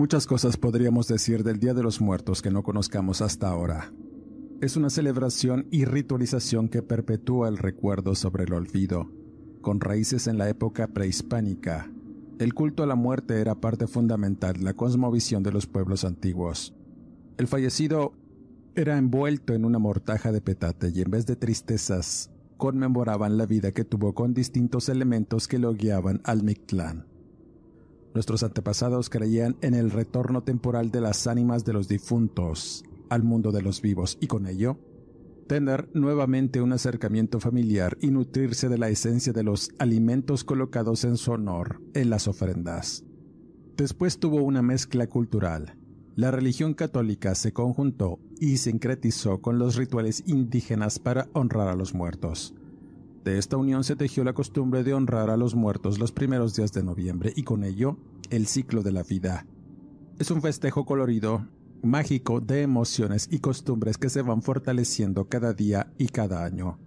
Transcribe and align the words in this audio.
Muchas 0.00 0.26
cosas 0.26 0.56
podríamos 0.56 1.08
decir 1.08 1.44
del 1.44 1.58
Día 1.58 1.74
de 1.74 1.82
los 1.82 2.00
Muertos 2.00 2.40
que 2.40 2.50
no 2.50 2.62
conozcamos 2.62 3.20
hasta 3.20 3.50
ahora. 3.50 3.92
Es 4.62 4.78
una 4.78 4.88
celebración 4.88 5.66
y 5.70 5.84
ritualización 5.84 6.70
que 6.70 6.80
perpetúa 6.80 7.50
el 7.50 7.58
recuerdo 7.58 8.14
sobre 8.14 8.44
el 8.44 8.54
olvido, 8.54 9.12
con 9.60 9.78
raíces 9.78 10.26
en 10.26 10.38
la 10.38 10.48
época 10.48 10.86
prehispánica. 10.86 11.92
El 12.38 12.54
culto 12.54 12.82
a 12.82 12.86
la 12.86 12.94
muerte 12.94 13.42
era 13.42 13.60
parte 13.60 13.86
fundamental 13.86 14.54
de 14.54 14.62
la 14.62 14.72
cosmovisión 14.72 15.42
de 15.42 15.52
los 15.52 15.66
pueblos 15.66 16.06
antiguos. 16.06 16.74
El 17.36 17.46
fallecido 17.46 18.14
era 18.74 18.96
envuelto 18.96 19.52
en 19.52 19.66
una 19.66 19.78
mortaja 19.78 20.32
de 20.32 20.40
petate 20.40 20.92
y 20.94 21.02
en 21.02 21.10
vez 21.10 21.26
de 21.26 21.36
tristezas, 21.36 22.30
conmemoraban 22.56 23.36
la 23.36 23.44
vida 23.44 23.72
que 23.72 23.84
tuvo 23.84 24.14
con 24.14 24.32
distintos 24.32 24.88
elementos 24.88 25.46
que 25.46 25.58
lo 25.58 25.74
guiaban 25.74 26.22
al 26.24 26.42
Mictlán. 26.42 27.09
Nuestros 28.14 28.42
antepasados 28.42 29.08
creían 29.08 29.56
en 29.60 29.74
el 29.74 29.90
retorno 29.90 30.42
temporal 30.42 30.90
de 30.90 31.00
las 31.00 31.26
ánimas 31.26 31.64
de 31.64 31.72
los 31.72 31.88
difuntos 31.88 32.84
al 33.08 33.22
mundo 33.22 33.52
de 33.52 33.62
los 33.62 33.82
vivos 33.82 34.18
y 34.20 34.26
con 34.26 34.46
ello 34.46 34.78
tener 35.46 35.88
nuevamente 35.94 36.60
un 36.60 36.72
acercamiento 36.72 37.40
familiar 37.40 37.98
y 38.00 38.12
nutrirse 38.12 38.68
de 38.68 38.78
la 38.78 38.88
esencia 38.88 39.32
de 39.32 39.42
los 39.42 39.70
alimentos 39.78 40.44
colocados 40.44 41.02
en 41.02 41.16
su 41.16 41.32
honor 41.32 41.80
en 41.92 42.08
las 42.08 42.28
ofrendas. 42.28 43.04
Después 43.76 44.20
tuvo 44.20 44.42
una 44.42 44.62
mezcla 44.62 45.08
cultural. 45.08 45.76
La 46.14 46.30
religión 46.30 46.74
católica 46.74 47.34
se 47.34 47.52
conjuntó 47.52 48.20
y 48.38 48.58
sincretizó 48.58 49.40
con 49.40 49.58
los 49.58 49.74
rituales 49.74 50.22
indígenas 50.26 50.98
para 51.00 51.28
honrar 51.32 51.66
a 51.66 51.74
los 51.74 51.94
muertos. 51.94 52.54
De 53.24 53.36
esta 53.36 53.56
unión 53.58 53.84
se 53.84 53.96
tejió 53.96 54.24
la 54.24 54.32
costumbre 54.32 54.82
de 54.82 54.94
honrar 54.94 55.28
a 55.28 55.36
los 55.36 55.54
muertos 55.54 55.98
los 55.98 56.10
primeros 56.10 56.54
días 56.54 56.72
de 56.72 56.82
noviembre 56.82 57.32
y 57.36 57.42
con 57.42 57.64
ello 57.64 57.98
el 58.30 58.46
ciclo 58.46 58.82
de 58.82 58.92
la 58.92 59.02
vida. 59.02 59.46
Es 60.18 60.30
un 60.30 60.40
festejo 60.40 60.86
colorido, 60.86 61.46
mágico 61.82 62.40
de 62.40 62.62
emociones 62.62 63.28
y 63.30 63.40
costumbres 63.40 63.98
que 63.98 64.08
se 64.08 64.22
van 64.22 64.42
fortaleciendo 64.42 65.28
cada 65.28 65.52
día 65.52 65.92
y 65.98 66.08
cada 66.08 66.44
año. 66.44 66.78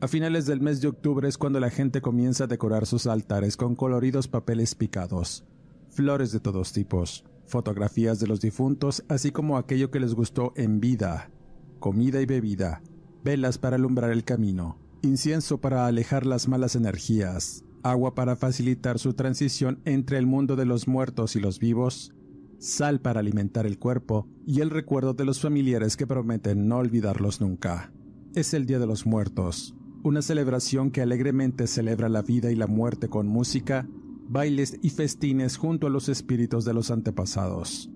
A 0.00 0.08
finales 0.08 0.46
del 0.46 0.60
mes 0.60 0.80
de 0.80 0.88
octubre 0.88 1.28
es 1.28 1.38
cuando 1.38 1.60
la 1.60 1.70
gente 1.70 2.02
comienza 2.02 2.44
a 2.44 2.48
decorar 2.48 2.86
sus 2.86 3.06
altares 3.06 3.56
con 3.56 3.74
coloridos 3.74 4.28
papeles 4.28 4.74
picados, 4.74 5.44
flores 5.90 6.32
de 6.32 6.40
todos 6.40 6.72
tipos, 6.72 7.24
fotografías 7.46 8.18
de 8.18 8.26
los 8.26 8.40
difuntos, 8.40 9.04
así 9.08 9.30
como 9.30 9.56
aquello 9.56 9.90
que 9.90 10.00
les 10.00 10.14
gustó 10.14 10.52
en 10.56 10.80
vida, 10.80 11.30
comida 11.78 12.20
y 12.20 12.26
bebida, 12.26 12.82
velas 13.22 13.58
para 13.58 13.76
alumbrar 13.76 14.10
el 14.10 14.24
camino, 14.24 14.81
incienso 15.02 15.60
para 15.60 15.86
alejar 15.86 16.26
las 16.26 16.48
malas 16.48 16.76
energías, 16.76 17.64
agua 17.82 18.14
para 18.14 18.36
facilitar 18.36 18.98
su 18.98 19.14
transición 19.14 19.80
entre 19.84 20.18
el 20.18 20.26
mundo 20.26 20.56
de 20.56 20.64
los 20.64 20.86
muertos 20.88 21.36
y 21.36 21.40
los 21.40 21.58
vivos, 21.58 22.14
sal 22.58 23.00
para 23.00 23.20
alimentar 23.20 23.66
el 23.66 23.78
cuerpo 23.78 24.28
y 24.46 24.60
el 24.60 24.70
recuerdo 24.70 25.14
de 25.14 25.24
los 25.24 25.40
familiares 25.40 25.96
que 25.96 26.06
prometen 26.06 26.68
no 26.68 26.78
olvidarlos 26.78 27.40
nunca. 27.40 27.92
Es 28.34 28.54
el 28.54 28.66
Día 28.66 28.78
de 28.78 28.86
los 28.86 29.04
Muertos, 29.04 29.74
una 30.04 30.22
celebración 30.22 30.90
que 30.90 31.02
alegremente 31.02 31.66
celebra 31.66 32.08
la 32.08 32.22
vida 32.22 32.50
y 32.52 32.54
la 32.54 32.68
muerte 32.68 33.08
con 33.08 33.26
música, 33.26 33.88
bailes 34.28 34.78
y 34.80 34.90
festines 34.90 35.56
junto 35.56 35.88
a 35.88 35.90
los 35.90 36.08
espíritus 36.08 36.64
de 36.64 36.74
los 36.74 36.90
antepasados. 36.90 37.90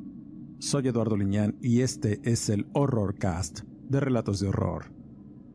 Soy 0.59 0.89
Eduardo 0.89 1.17
Liñán 1.17 1.57
y 1.63 1.83
este 1.83 2.21
es 2.25 2.49
el 2.49 2.67
Horror 2.73 3.15
Cast 3.15 3.61
de 3.89 4.01
Relatos 4.01 4.41
de 4.41 4.49
Horror. 4.49 4.87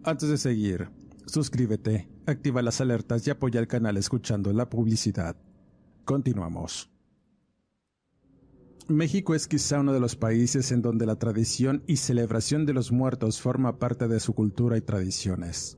Antes 0.03 0.29
de 0.29 0.37
seguir, 0.37 0.89
suscríbete, 1.31 2.09
activa 2.25 2.61
las 2.61 2.81
alertas 2.81 3.25
y 3.25 3.29
apoya 3.29 3.59
el 3.59 3.67
canal 3.67 3.97
escuchando 3.97 4.51
la 4.53 4.69
publicidad. 4.69 5.35
Continuamos. 6.05 6.89
México 8.87 9.35
es 9.35 9.47
quizá 9.47 9.79
uno 9.79 9.93
de 9.93 9.99
los 9.99 10.15
países 10.15 10.71
en 10.71 10.81
donde 10.81 11.05
la 11.05 11.15
tradición 11.15 11.83
y 11.87 11.97
celebración 11.97 12.65
de 12.65 12.73
los 12.73 12.91
muertos 12.91 13.39
forma 13.39 13.79
parte 13.79 14.07
de 14.07 14.19
su 14.19 14.33
cultura 14.33 14.77
y 14.77 14.81
tradiciones. 14.81 15.77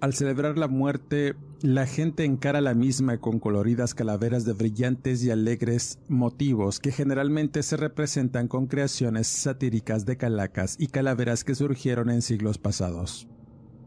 Al 0.00 0.12
celebrar 0.12 0.58
la 0.58 0.68
muerte, 0.68 1.34
la 1.62 1.86
gente 1.86 2.24
encara 2.24 2.60
la 2.60 2.74
misma 2.74 3.18
con 3.18 3.40
coloridas 3.40 3.94
calaveras 3.94 4.44
de 4.44 4.52
brillantes 4.52 5.24
y 5.24 5.30
alegres 5.30 5.98
motivos 6.08 6.78
que 6.78 6.92
generalmente 6.92 7.62
se 7.62 7.76
representan 7.76 8.46
con 8.46 8.66
creaciones 8.66 9.26
satíricas 9.26 10.04
de 10.04 10.18
calacas 10.18 10.76
y 10.78 10.88
calaveras 10.88 11.44
que 11.44 11.54
surgieron 11.54 12.10
en 12.10 12.20
siglos 12.20 12.58
pasados. 12.58 13.26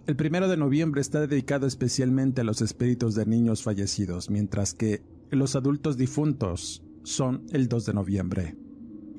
El 0.09 0.15
primero 0.15 0.47
de 0.47 0.57
noviembre 0.57 1.01
está 1.01 1.27
dedicado 1.27 1.67
especialmente 1.67 2.41
a 2.41 2.43
los 2.43 2.63
espíritus 2.63 3.13
de 3.13 3.27
niños 3.27 3.61
fallecidos, 3.61 4.31
mientras 4.31 4.73
que 4.73 5.03
los 5.29 5.55
adultos 5.55 5.97
difuntos 5.97 6.81
son 7.03 7.45
el 7.51 7.67
2 7.67 7.85
de 7.85 7.93
noviembre. 7.93 8.57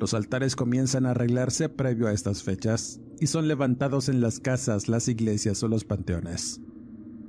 Los 0.00 0.14
altares 0.14 0.56
comienzan 0.56 1.06
a 1.06 1.12
arreglarse 1.12 1.68
previo 1.68 2.08
a 2.08 2.12
estas 2.12 2.42
fechas 2.42 3.00
y 3.20 3.28
son 3.28 3.46
levantados 3.46 4.08
en 4.08 4.20
las 4.20 4.40
casas, 4.40 4.88
las 4.88 5.06
iglesias 5.06 5.62
o 5.62 5.68
los 5.68 5.84
panteones. 5.84 6.60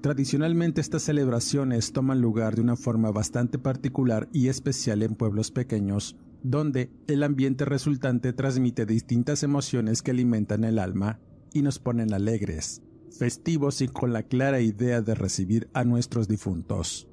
Tradicionalmente 0.01 0.81
estas 0.81 1.03
celebraciones 1.03 1.93
toman 1.93 2.19
lugar 2.19 2.55
de 2.55 2.61
una 2.61 2.77
forma 2.77 3.11
bastante 3.11 3.59
particular 3.59 4.27
y 4.33 4.47
especial 4.47 5.03
en 5.03 5.13
pueblos 5.13 5.51
pequeños, 5.51 6.17
donde 6.41 6.89
el 7.05 7.21
ambiente 7.21 7.65
resultante 7.65 8.33
transmite 8.33 8.87
distintas 8.87 9.43
emociones 9.43 10.01
que 10.01 10.09
alimentan 10.09 10.63
el 10.63 10.79
alma 10.79 11.19
y 11.53 11.61
nos 11.61 11.77
ponen 11.77 12.11
alegres, 12.11 12.81
festivos 13.11 13.81
y 13.81 13.87
con 13.87 14.13
la 14.13 14.23
clara 14.23 14.61
idea 14.61 15.01
de 15.01 15.15
recibir 15.15 15.69
a 15.73 15.83
nuestros 15.83 16.27
difuntos. 16.27 17.07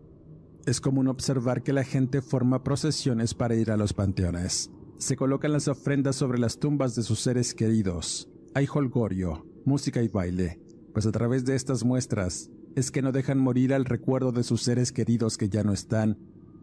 Es 0.66 0.80
común 0.80 1.08
observar 1.08 1.62
que 1.62 1.72
la 1.72 1.84
gente 1.84 2.22
forma 2.22 2.62
procesiones 2.62 3.34
para 3.34 3.54
ir 3.54 3.70
a 3.70 3.76
los 3.76 3.92
panteones. 3.92 4.70
Se 4.98 5.16
colocan 5.16 5.52
las 5.52 5.68
ofrendas 5.68 6.16
sobre 6.16 6.38
las 6.38 6.58
tumbas 6.58 6.94
de 6.94 7.02
sus 7.02 7.20
seres 7.20 7.54
queridos. 7.54 8.28
Hay 8.54 8.66
holgorio, 8.72 9.46
música 9.64 10.02
y 10.02 10.08
baile, 10.08 10.60
pues 10.92 11.06
a 11.06 11.12
través 11.12 11.44
de 11.44 11.54
estas 11.54 11.84
muestras 11.84 12.50
es 12.74 12.90
que 12.90 13.02
no 13.02 13.12
dejan 13.12 13.38
morir 13.38 13.74
al 13.74 13.84
recuerdo 13.84 14.32
de 14.32 14.44
sus 14.44 14.62
seres 14.62 14.92
queridos 14.92 15.36
que 15.36 15.48
ya 15.48 15.64
no 15.64 15.72
están, 15.72 16.18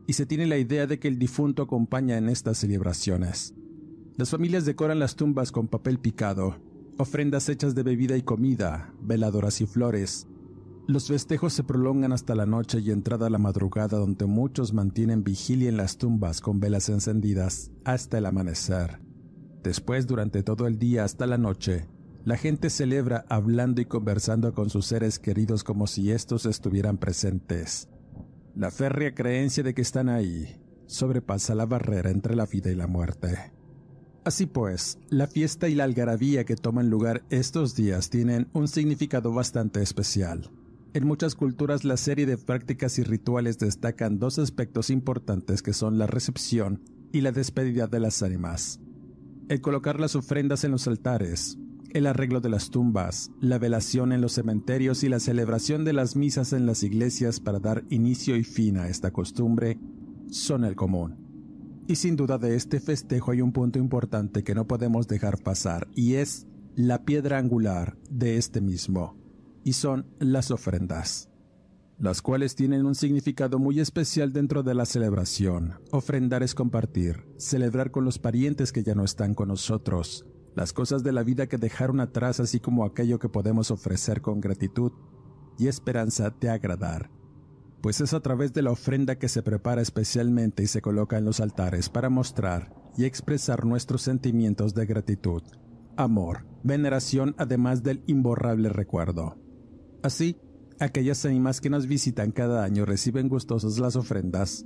y 0.07 0.13
se 0.13 0.25
tiene 0.25 0.45
la 0.45 0.57
idea 0.57 0.87
de 0.87 0.99
que 0.99 1.07
el 1.07 1.19
difunto 1.19 1.63
acompaña 1.63 2.17
en 2.17 2.29
estas 2.29 2.57
celebraciones. 2.59 3.53
Las 4.17 4.29
familias 4.29 4.65
decoran 4.65 4.99
las 4.99 5.15
tumbas 5.15 5.51
con 5.51 5.67
papel 5.67 5.99
picado, 5.99 6.57
ofrendas 6.97 7.49
hechas 7.49 7.75
de 7.75 7.83
bebida 7.83 8.15
y 8.15 8.21
comida, 8.21 8.93
veladoras 9.01 9.61
y 9.61 9.65
flores. 9.65 10.27
Los 10.87 11.07
festejos 11.07 11.53
se 11.53 11.63
prolongan 11.63 12.13
hasta 12.13 12.35
la 12.35 12.45
noche 12.45 12.79
y 12.79 12.91
entrada 12.91 13.29
la 13.29 13.37
madrugada 13.37 13.97
donde 13.97 14.25
muchos 14.25 14.73
mantienen 14.73 15.23
vigilia 15.23 15.69
en 15.69 15.77
las 15.77 15.97
tumbas 15.97 16.41
con 16.41 16.59
velas 16.59 16.89
encendidas 16.89 17.71
hasta 17.83 18.19
el 18.19 18.25
amanecer. 18.25 18.99
Después, 19.63 20.05
durante 20.05 20.43
todo 20.43 20.67
el 20.67 20.77
día 20.77 21.03
hasta 21.03 21.25
la 21.25 21.39
noche, 21.39 21.87
la 22.23 22.37
gente 22.37 22.69
celebra 22.69 23.25
hablando 23.29 23.81
y 23.81 23.85
conversando 23.85 24.53
con 24.53 24.69
sus 24.69 24.85
seres 24.85 25.19
queridos 25.19 25.63
como 25.63 25.87
si 25.87 26.11
estos 26.11 26.45
estuvieran 26.45 26.97
presentes. 26.97 27.89
La 28.55 28.71
férrea 28.71 29.13
creencia 29.13 29.63
de 29.63 29.73
que 29.73 29.81
están 29.81 30.07
ahí 30.07 30.61
sobrepasa 30.85 31.55
la 31.55 31.65
barrera 31.65 32.11
entre 32.11 32.35
la 32.35 32.45
vida 32.45 32.71
y 32.71 32.75
la 32.75 32.87
muerte. 32.87 33.51
Así 34.25 34.47
pues, 34.47 34.97
la 35.09 35.27
fiesta 35.27 35.69
y 35.69 35.75
la 35.75 35.83
algarabía 35.83 36.45
que 36.45 36.55
toman 36.55 36.89
lugar 36.89 37.23
estos 37.29 37.75
días 37.75 38.09
tienen 38.09 38.47
un 38.53 38.67
significado 38.67 39.31
bastante 39.31 39.83
especial. 39.83 40.49
En 40.95 41.05
muchas 41.05 41.35
culturas 41.35 41.83
la 41.83 41.95
serie 41.95 42.25
de 42.25 42.39
prácticas 42.39 42.97
y 42.97 43.03
rituales 43.03 43.59
destacan 43.59 44.17
dos 44.17 44.39
aspectos 44.39 44.89
importantes 44.89 45.61
que 45.61 45.73
son 45.73 45.99
la 45.99 46.07
recepción 46.07 46.81
y 47.11 47.21
la 47.21 47.31
despedida 47.31 47.85
de 47.85 47.99
las 47.99 48.23
ánimas. 48.23 48.79
El 49.47 49.61
colocar 49.61 49.99
las 49.99 50.15
ofrendas 50.15 50.63
en 50.63 50.71
los 50.71 50.87
altares, 50.87 51.59
el 51.91 52.07
arreglo 52.07 52.41
de 52.41 52.49
las 52.49 52.71
tumbas, 52.71 53.29
la 53.41 53.59
velación 53.59 54.11
en 54.11 54.21
los 54.21 54.33
cementerios 54.33 55.03
y 55.03 55.09
la 55.09 55.19
celebración 55.19 55.85
de 55.85 55.93
las 55.93 56.15
misas 56.15 56.51
en 56.51 56.65
las 56.65 56.81
iglesias 56.81 57.39
para 57.39 57.59
dar 57.59 57.83
inicio 57.91 58.35
y 58.37 58.43
fin 58.43 58.77
a 58.77 58.87
esta 58.87 59.11
costumbre 59.11 59.77
son 60.31 60.65
el 60.65 60.75
común. 60.75 61.24
Y 61.87 61.97
sin 61.97 62.15
duda 62.15 62.39
de 62.39 62.55
este 62.55 62.79
festejo 62.79 63.31
hay 63.31 63.41
un 63.41 63.51
punto 63.51 63.77
importante 63.77 64.43
que 64.43 64.55
no 64.55 64.65
podemos 64.65 65.07
dejar 65.07 65.37
pasar 65.43 65.87
y 65.93 66.15
es 66.15 66.47
la 66.75 67.05
piedra 67.05 67.37
angular 67.37 67.95
de 68.09 68.37
este 68.37 68.59
mismo, 68.59 69.15
y 69.63 69.73
son 69.73 70.07
las 70.19 70.49
ofrendas, 70.49 71.29
las 71.99 72.23
cuales 72.23 72.55
tienen 72.55 72.87
un 72.87 72.95
significado 72.95 73.59
muy 73.59 73.79
especial 73.79 74.33
dentro 74.33 74.63
de 74.63 74.73
la 74.73 74.85
celebración. 74.85 75.75
Ofrendar 75.91 76.41
es 76.41 76.55
compartir, 76.55 77.23
celebrar 77.37 77.91
con 77.91 78.03
los 78.03 78.17
parientes 78.17 78.71
que 78.71 78.83
ya 78.83 78.95
no 78.95 79.03
están 79.03 79.35
con 79.35 79.49
nosotros, 79.49 80.25
las 80.55 80.73
cosas 80.73 81.03
de 81.03 81.11
la 81.11 81.21
vida 81.21 81.45
que 81.47 81.57
dejaron 81.57 81.99
atrás 81.99 82.39
así 82.39 82.59
como 82.59 82.83
aquello 82.83 83.19
que 83.19 83.29
podemos 83.29 83.69
ofrecer 83.69 84.21
con 84.21 84.41
gratitud 84.41 84.91
y 85.59 85.67
esperanza 85.67 86.31
de 86.31 86.49
agradar 86.49 87.11
pues 87.85 88.01
es 88.01 88.15
a 88.15 88.19
través 88.19 88.51
de 88.51 88.63
la 88.63 88.71
ofrenda 88.71 89.19
que 89.19 89.29
se 89.29 89.43
prepara 89.43 89.79
especialmente 89.79 90.63
y 90.63 90.65
se 90.65 90.81
coloca 90.81 91.19
en 91.19 91.23
los 91.23 91.39
altares 91.39 91.87
para 91.87 92.09
mostrar 92.09 92.73
y 92.97 93.05
expresar 93.05 93.63
nuestros 93.63 94.01
sentimientos 94.01 94.73
de 94.73 94.87
gratitud, 94.87 95.43
amor, 95.95 96.47
veneración, 96.63 97.35
además 97.37 97.83
del 97.83 98.01
imborrable 98.07 98.69
recuerdo. 98.69 99.37
Así, 100.01 100.35
aquellas 100.79 101.23
ánimas 101.27 101.61
que 101.61 101.69
nos 101.69 101.85
visitan 101.85 102.31
cada 102.31 102.63
año 102.63 102.85
reciben 102.85 103.29
gustosas 103.29 103.77
las 103.77 103.95
ofrendas, 103.95 104.65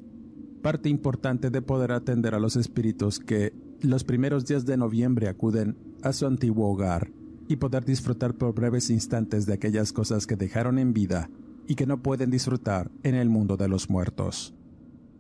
parte 0.62 0.88
importante 0.88 1.50
de 1.50 1.62
poder 1.62 1.92
atender 1.92 2.36
a 2.36 2.40
los 2.40 2.56
espíritus 2.56 3.20
que 3.20 3.52
los 3.82 4.06
primeros 4.06 4.46
días 4.46 4.66
de 4.66 4.78
noviembre 4.78 5.28
acuden 5.28 5.78
a 6.04 6.14
su 6.14 6.26
antiguo 6.26 6.72
hogar 6.72 7.12
y 7.50 7.58
poder 7.58 7.84
disfrutar 7.84 8.36
por 8.36 8.54
breves 8.54 8.90
instantes 8.90 9.46
de 9.46 9.56
aquellas 9.56 9.92
cosas 9.92 10.26
que 10.26 10.38
dejaron 10.38 10.80
en 10.80 10.94
vida 10.94 11.30
y 11.70 11.76
que 11.76 11.86
no 11.86 12.02
pueden 12.02 12.32
disfrutar 12.32 12.90
en 13.04 13.14
el 13.14 13.30
mundo 13.30 13.56
de 13.56 13.70
los 13.70 13.92
muertos. 13.92 14.56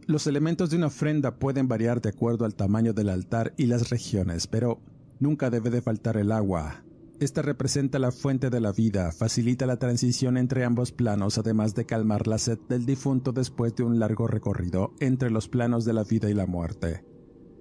Los 0.08 0.26
elementos 0.26 0.72
de 0.72 0.78
una 0.78 0.88
ofrenda 0.88 1.36
pueden 1.36 1.68
variar 1.68 2.02
de 2.02 2.10
acuerdo 2.10 2.44
al 2.44 2.56
tamaño 2.56 2.92
del 2.92 3.10
altar 3.10 3.54
y 3.56 3.68
las 3.68 3.92
regiones, 3.92 4.48
pero 4.48 4.82
nunca 5.20 5.52
debe 5.52 5.70
de 5.70 5.84
faltar 5.84 6.18
el 6.18 6.32
agua. 6.32 6.84
Esta 7.20 7.44
representa 7.44 8.00
la 8.00 8.12
fuente 8.12 8.50
de 8.50 8.62
la 8.62 8.72
vida, 8.72 9.12
facilita 9.12 9.68
la 9.68 9.78
transición 9.78 10.38
entre 10.38 10.64
ambos 10.64 10.92
planos, 10.92 11.38
además 11.38 11.76
de 11.76 11.86
calmar 11.86 12.26
la 12.26 12.40
sed 12.40 12.58
del 12.68 12.88
difunto 12.88 13.32
después 13.32 13.76
de 13.76 13.84
un 13.84 14.00
largo 14.00 14.26
recorrido 14.26 14.96
entre 15.00 15.30
los 15.30 15.48
planos 15.48 15.86
de 15.86 15.94
la 15.94 16.04
vida 16.04 16.32
y 16.32 16.34
la 16.34 16.48
muerte. 16.48 17.06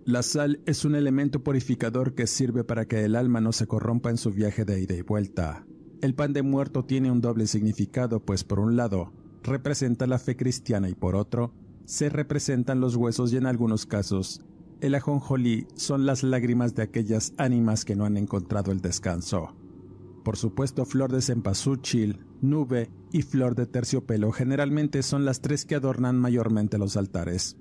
La 0.06 0.22
sal 0.22 0.62
es 0.64 0.86
un 0.86 0.94
elemento 0.94 1.44
purificador 1.44 2.14
que 2.14 2.26
sirve 2.26 2.64
para 2.64 2.86
que 2.86 3.04
el 3.04 3.16
alma 3.16 3.42
no 3.42 3.52
se 3.52 3.66
corrompa 3.66 4.08
en 4.08 4.16
su 4.16 4.30
viaje 4.30 4.64
de 4.64 4.80
ida 4.80 4.94
y 4.94 5.02
vuelta. 5.02 5.66
El 6.00 6.14
pan 6.14 6.32
de 6.32 6.42
muerto 6.42 6.84
tiene 6.84 7.10
un 7.10 7.20
doble 7.20 7.48
significado, 7.48 8.20
pues 8.20 8.44
por 8.44 8.60
un 8.60 8.76
lado, 8.76 9.12
representa 9.42 10.06
la 10.06 10.20
fe 10.20 10.36
cristiana 10.36 10.88
y 10.88 10.94
por 10.94 11.16
otro, 11.16 11.52
se 11.86 12.08
representan 12.08 12.80
los 12.80 12.94
huesos 12.94 13.32
y 13.32 13.36
en 13.36 13.46
algunos 13.46 13.84
casos, 13.84 14.40
el 14.80 14.94
ajonjolí 14.94 15.66
son 15.74 16.06
las 16.06 16.22
lágrimas 16.22 16.76
de 16.76 16.82
aquellas 16.82 17.32
ánimas 17.36 17.84
que 17.84 17.96
no 17.96 18.04
han 18.04 18.16
encontrado 18.16 18.70
el 18.70 18.80
descanso. 18.80 19.56
Por 20.22 20.36
supuesto, 20.36 20.84
flor 20.84 21.10
de 21.10 21.20
cempasúchil, 21.20 22.20
nube 22.42 22.90
y 23.10 23.22
flor 23.22 23.56
de 23.56 23.66
terciopelo 23.66 24.30
generalmente 24.30 25.02
son 25.02 25.24
las 25.24 25.40
tres 25.40 25.64
que 25.64 25.74
adornan 25.74 26.16
mayormente 26.16 26.78
los 26.78 26.96
altares. 26.96 27.56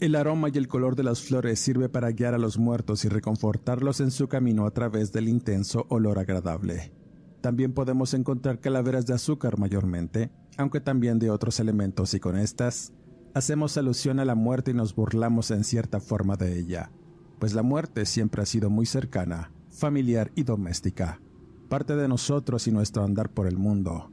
El 0.00 0.14
aroma 0.14 0.48
y 0.48 0.56
el 0.56 0.68
color 0.68 0.96
de 0.96 1.02
las 1.02 1.20
flores 1.20 1.58
sirve 1.58 1.90
para 1.90 2.10
guiar 2.12 2.32
a 2.32 2.38
los 2.38 2.58
muertos 2.58 3.04
y 3.04 3.08
reconfortarlos 3.08 4.00
en 4.00 4.10
su 4.10 4.28
camino 4.28 4.64
a 4.66 4.70
través 4.70 5.12
del 5.12 5.28
intenso 5.28 5.84
olor 5.90 6.18
agradable. 6.18 6.92
También 7.40 7.72
podemos 7.72 8.14
encontrar 8.14 8.60
calaveras 8.60 9.06
de 9.06 9.14
azúcar 9.14 9.58
mayormente, 9.58 10.30
aunque 10.56 10.80
también 10.80 11.18
de 11.18 11.30
otros 11.30 11.60
elementos 11.60 12.14
y 12.14 12.20
con 12.20 12.36
estas 12.36 12.92
hacemos 13.36 13.76
alusión 13.76 14.18
a 14.18 14.24
la 14.24 14.34
muerte 14.34 14.70
y 14.70 14.74
nos 14.74 14.94
burlamos 14.94 15.50
en 15.50 15.62
cierta 15.62 16.00
forma 16.00 16.36
de 16.36 16.58
ella, 16.58 16.90
pues 17.38 17.52
la 17.52 17.62
muerte 17.62 18.06
siempre 18.06 18.40
ha 18.40 18.46
sido 18.46 18.70
muy 18.70 18.86
cercana, 18.86 19.52
familiar 19.68 20.32
y 20.34 20.42
doméstica, 20.42 21.20
parte 21.68 21.96
de 21.96 22.08
nosotros 22.08 22.66
y 22.66 22.72
nuestro 22.72 23.04
andar 23.04 23.28
por 23.28 23.46
el 23.46 23.58
mundo. 23.58 24.10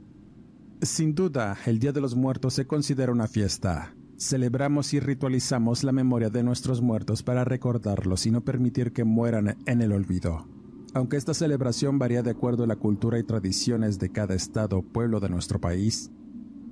Sin 0.82 1.16
duda, 1.16 1.58
el 1.66 1.80
Día 1.80 1.94
de 1.94 2.02
los 2.02 2.16
Muertos 2.16 2.54
se 2.54 2.68
considera 2.68 3.14
una 3.14 3.28
fiesta. 3.28 3.96
Celebramos 4.18 4.94
y 4.94 5.00
ritualizamos 5.00 5.86
la 5.86 5.94
memoria 5.94 6.30
de 6.30 6.44
nuestros 6.44 6.82
muertos 6.82 7.24
para 7.24 7.46
recordarlos 7.46 8.26
y 8.26 8.32
no 8.32 8.42
permitir 8.42 8.92
que 8.92 9.06
mueran 9.06 9.58
en 9.66 9.82
el 9.82 9.94
olvido. 9.94 10.46
Aunque 10.96 11.18
esta 11.18 11.34
celebración 11.34 11.98
varía 11.98 12.22
de 12.22 12.30
acuerdo 12.30 12.64
a 12.64 12.68
la 12.68 12.76
cultura 12.76 13.18
y 13.18 13.24
tradiciones 13.24 13.98
de 13.98 14.12
cada 14.12 14.36
estado 14.36 14.78
o 14.78 14.84
pueblo 14.84 15.20
de 15.20 15.30
nuestro 15.30 15.60
país, 15.60 16.12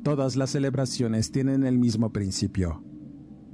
todas 0.03 0.35
las 0.35 0.51
celebraciones 0.51 1.31
tienen 1.31 1.63
el 1.63 1.79
mismo 1.79 2.11
principio. 2.11 2.83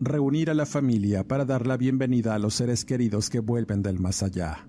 Reunir 0.01 0.49
a 0.49 0.53
la 0.53 0.65
familia 0.65 1.25
para 1.25 1.45
dar 1.45 1.65
la 1.65 1.77
bienvenida 1.77 2.35
a 2.35 2.39
los 2.39 2.55
seres 2.55 2.83
queridos 2.83 3.29
que 3.29 3.39
vuelven 3.39 3.81
del 3.81 3.99
más 3.99 4.21
allá. 4.23 4.67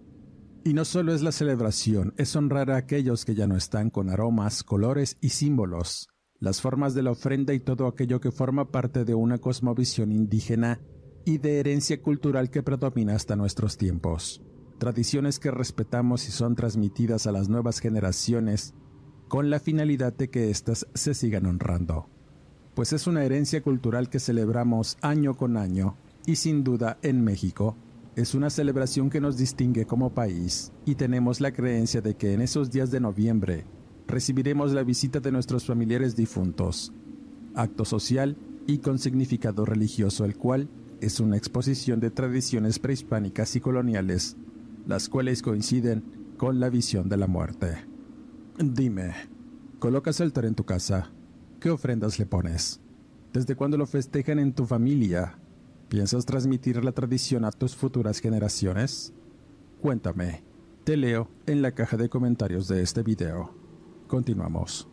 Y 0.65 0.73
no 0.73 0.85
solo 0.85 1.13
es 1.13 1.23
la 1.23 1.33
celebración, 1.33 2.15
es 2.17 2.35
honrar 2.37 2.71
a 2.71 2.77
aquellos 2.77 3.25
que 3.25 3.35
ya 3.35 3.49
no 3.49 3.57
están 3.57 3.91
con 3.91 4.09
aromas, 4.09 4.63
colores 4.63 5.17
y 5.21 5.31
símbolos, 5.31 6.09
las 6.39 6.61
formas 6.61 6.95
de 6.95 7.03
la 7.03 7.11
ofrenda 7.11 7.55
y 7.55 7.61
todo 7.61 7.89
aquello 7.89 8.21
que 8.21 8.31
forma 8.31 8.71
parte 8.71 9.05
de 9.05 9.15
una 9.15 9.39
cosmovisión 9.39 10.13
indígena 10.13 10.81
y 11.25 11.39
de 11.39 11.59
herencia 11.59 12.01
cultural 12.01 12.51
que 12.51 12.63
predomina 12.63 13.17
hasta 13.17 13.35
nuestros 13.35 13.77
tiempos 13.77 14.43
tradiciones 14.79 15.39
que 15.39 15.51
respetamos 15.51 16.29
y 16.29 16.33
son 16.33 16.55
transmitidas 16.55 17.27
a 17.27 17.33
las 17.33 17.49
nuevas 17.49 17.81
generaciones 17.81 18.75
con 19.29 19.51
la 19.51 19.61
finalidad 19.61 20.13
de 20.13 20.31
que 20.31 20.51
éstas 20.51 20.87
se 20.95 21.15
sigan 21.15 21.47
honrando. 21.47 22.09
Pues 22.75 22.93
es 22.93 23.07
una 23.07 23.25
herencia 23.25 23.63
cultural 23.63 24.09
que 24.09 24.21
celebramos 24.21 24.97
año 25.03 25.37
con 25.37 25.57
año 25.57 25.97
y 26.27 26.37
sin 26.37 26.65
duda 26.65 26.99
en 27.03 27.23
México 27.23 27.77
es 28.19 28.35
una 28.35 28.51
celebración 28.51 29.11
que 29.11 29.21
nos 29.21 29.37
distingue 29.37 29.87
como 29.87 30.15
país 30.15 30.73
y 30.85 30.97
tenemos 30.97 31.41
la 31.41 31.53
creencia 31.53 32.01
de 32.01 32.17
que 32.17 32.33
en 32.33 32.41
esos 32.41 32.71
días 32.71 32.91
de 32.91 33.01
noviembre 33.01 33.65
recibiremos 34.09 34.73
la 34.73 34.83
visita 34.83 35.21
de 35.21 35.31
nuestros 35.31 35.67
familiares 35.67 36.17
difuntos, 36.17 36.93
acto 37.55 37.85
social 37.85 38.37
y 38.67 38.79
con 38.79 38.99
significado 38.99 39.65
religioso 39.65 40.25
el 40.25 40.37
cual 40.37 40.69
es 41.01 41.21
una 41.21 41.37
exposición 41.37 42.01
de 42.01 42.11
tradiciones 42.11 42.79
prehispánicas 42.79 43.55
y 43.55 43.61
coloniales 43.61 44.37
las 44.89 45.11
cuales 45.11 45.43
coinciden 45.43 46.03
con 46.39 46.59
la 46.59 46.71
visión 46.71 47.11
de 47.11 47.19
la 47.19 47.27
muerte. 47.27 47.87
Dime, 48.59 49.15
colocas 49.79 50.21
altar 50.21 50.47
en 50.47 50.55
tu 50.55 50.65
casa, 50.65 51.13
¿qué 51.61 51.71
ofrendas 51.71 52.19
le 52.19 52.25
pones? 52.25 52.81
¿Desde 53.35 53.55
cuándo 53.55 53.77
lo 53.77 53.87
festejan 53.87 54.39
en 54.39 54.55
tu 54.55 54.65
familia? 54.65 55.39
¿Piensas 55.91 56.25
transmitir 56.25 56.83
la 56.83 56.93
tradición 56.93 57.45
a 57.45 57.53
tus 57.53 57.77
futuras 57.77 58.21
generaciones? 58.21 59.13
Cuéntame, 59.83 60.43
te 60.85 60.97
leo 60.97 61.29
en 61.47 61.61
la 61.61 61.73
caja 61.73 61.99
de 61.99 62.09
comentarios 62.09 62.67
de 62.67 62.83
este 62.83 63.03
video. 63.03 63.55
Continuamos. 64.07 64.89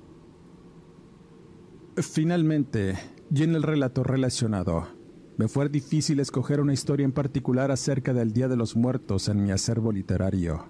Finalmente, 1.95 2.97
y 3.33 3.43
en 3.43 3.55
el 3.55 3.63
relato 3.63 4.03
relacionado, 4.03 4.89
me 5.37 5.47
fue 5.49 5.67
difícil 5.67 6.19
escoger 6.19 6.61
una 6.61 6.73
historia 6.73 7.03
en 7.03 7.11
particular 7.11 7.69
acerca 7.69 8.13
del 8.13 8.31
Día 8.31 8.47
de 8.47 8.55
los 8.55 8.75
Muertos 8.75 9.27
en 9.27 9.43
mi 9.43 9.51
acervo 9.51 9.91
literario. 9.91 10.69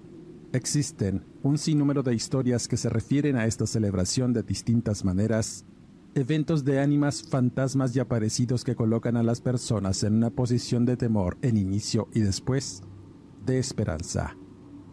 Existen 0.54 1.24
un 1.44 1.58
sinnúmero 1.58 2.02
de 2.02 2.16
historias 2.16 2.68
que 2.68 2.78
se 2.78 2.90
refieren 2.90 3.36
a 3.36 3.46
esta 3.46 3.68
celebración 3.68 4.34
de 4.34 4.42
distintas 4.42 5.06
maneras, 5.06 5.66
eventos 6.16 6.64
de 6.64 6.80
ánimas, 6.80 7.24
fantasmas 7.24 7.96
y 7.96 8.00
aparecidos 8.00 8.64
que 8.64 8.76
colocan 8.76 9.18
a 9.18 9.24
las 9.24 9.42
personas 9.42 10.02
en 10.04 10.16
una 10.16 10.32
posición 10.32 10.86
de 10.86 10.98
temor 10.98 11.38
en 11.42 11.58
inicio 11.58 12.08
y 12.14 12.22
después 12.22 12.82
de 13.46 13.60
esperanza. 13.60 14.36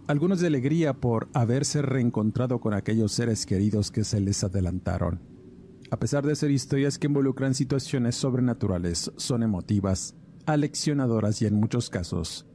Algunos 0.06 0.40
de 0.40 0.48
alegría 0.48 0.94
por 0.94 1.28
haberse 1.32 1.80
reencontrado 1.80 2.60
con 2.60 2.74
aquellos 2.74 3.12
seres 3.12 3.46
queridos 3.46 3.90
que 3.90 4.04
se 4.04 4.20
les 4.20 4.44
adelantaron 4.44 5.31
a 5.92 5.98
pesar 5.98 6.24
de 6.24 6.34
ser 6.34 6.50
historias 6.50 6.98
que 6.98 7.06
involucran 7.06 7.52
situaciones 7.52 8.16
sobrenaturales, 8.16 9.12
son 9.16 9.42
emotivas, 9.42 10.14
aleccionadoras 10.46 11.42
y 11.42 11.46
en 11.46 11.54
muchos 11.54 11.90
casos 11.90 12.46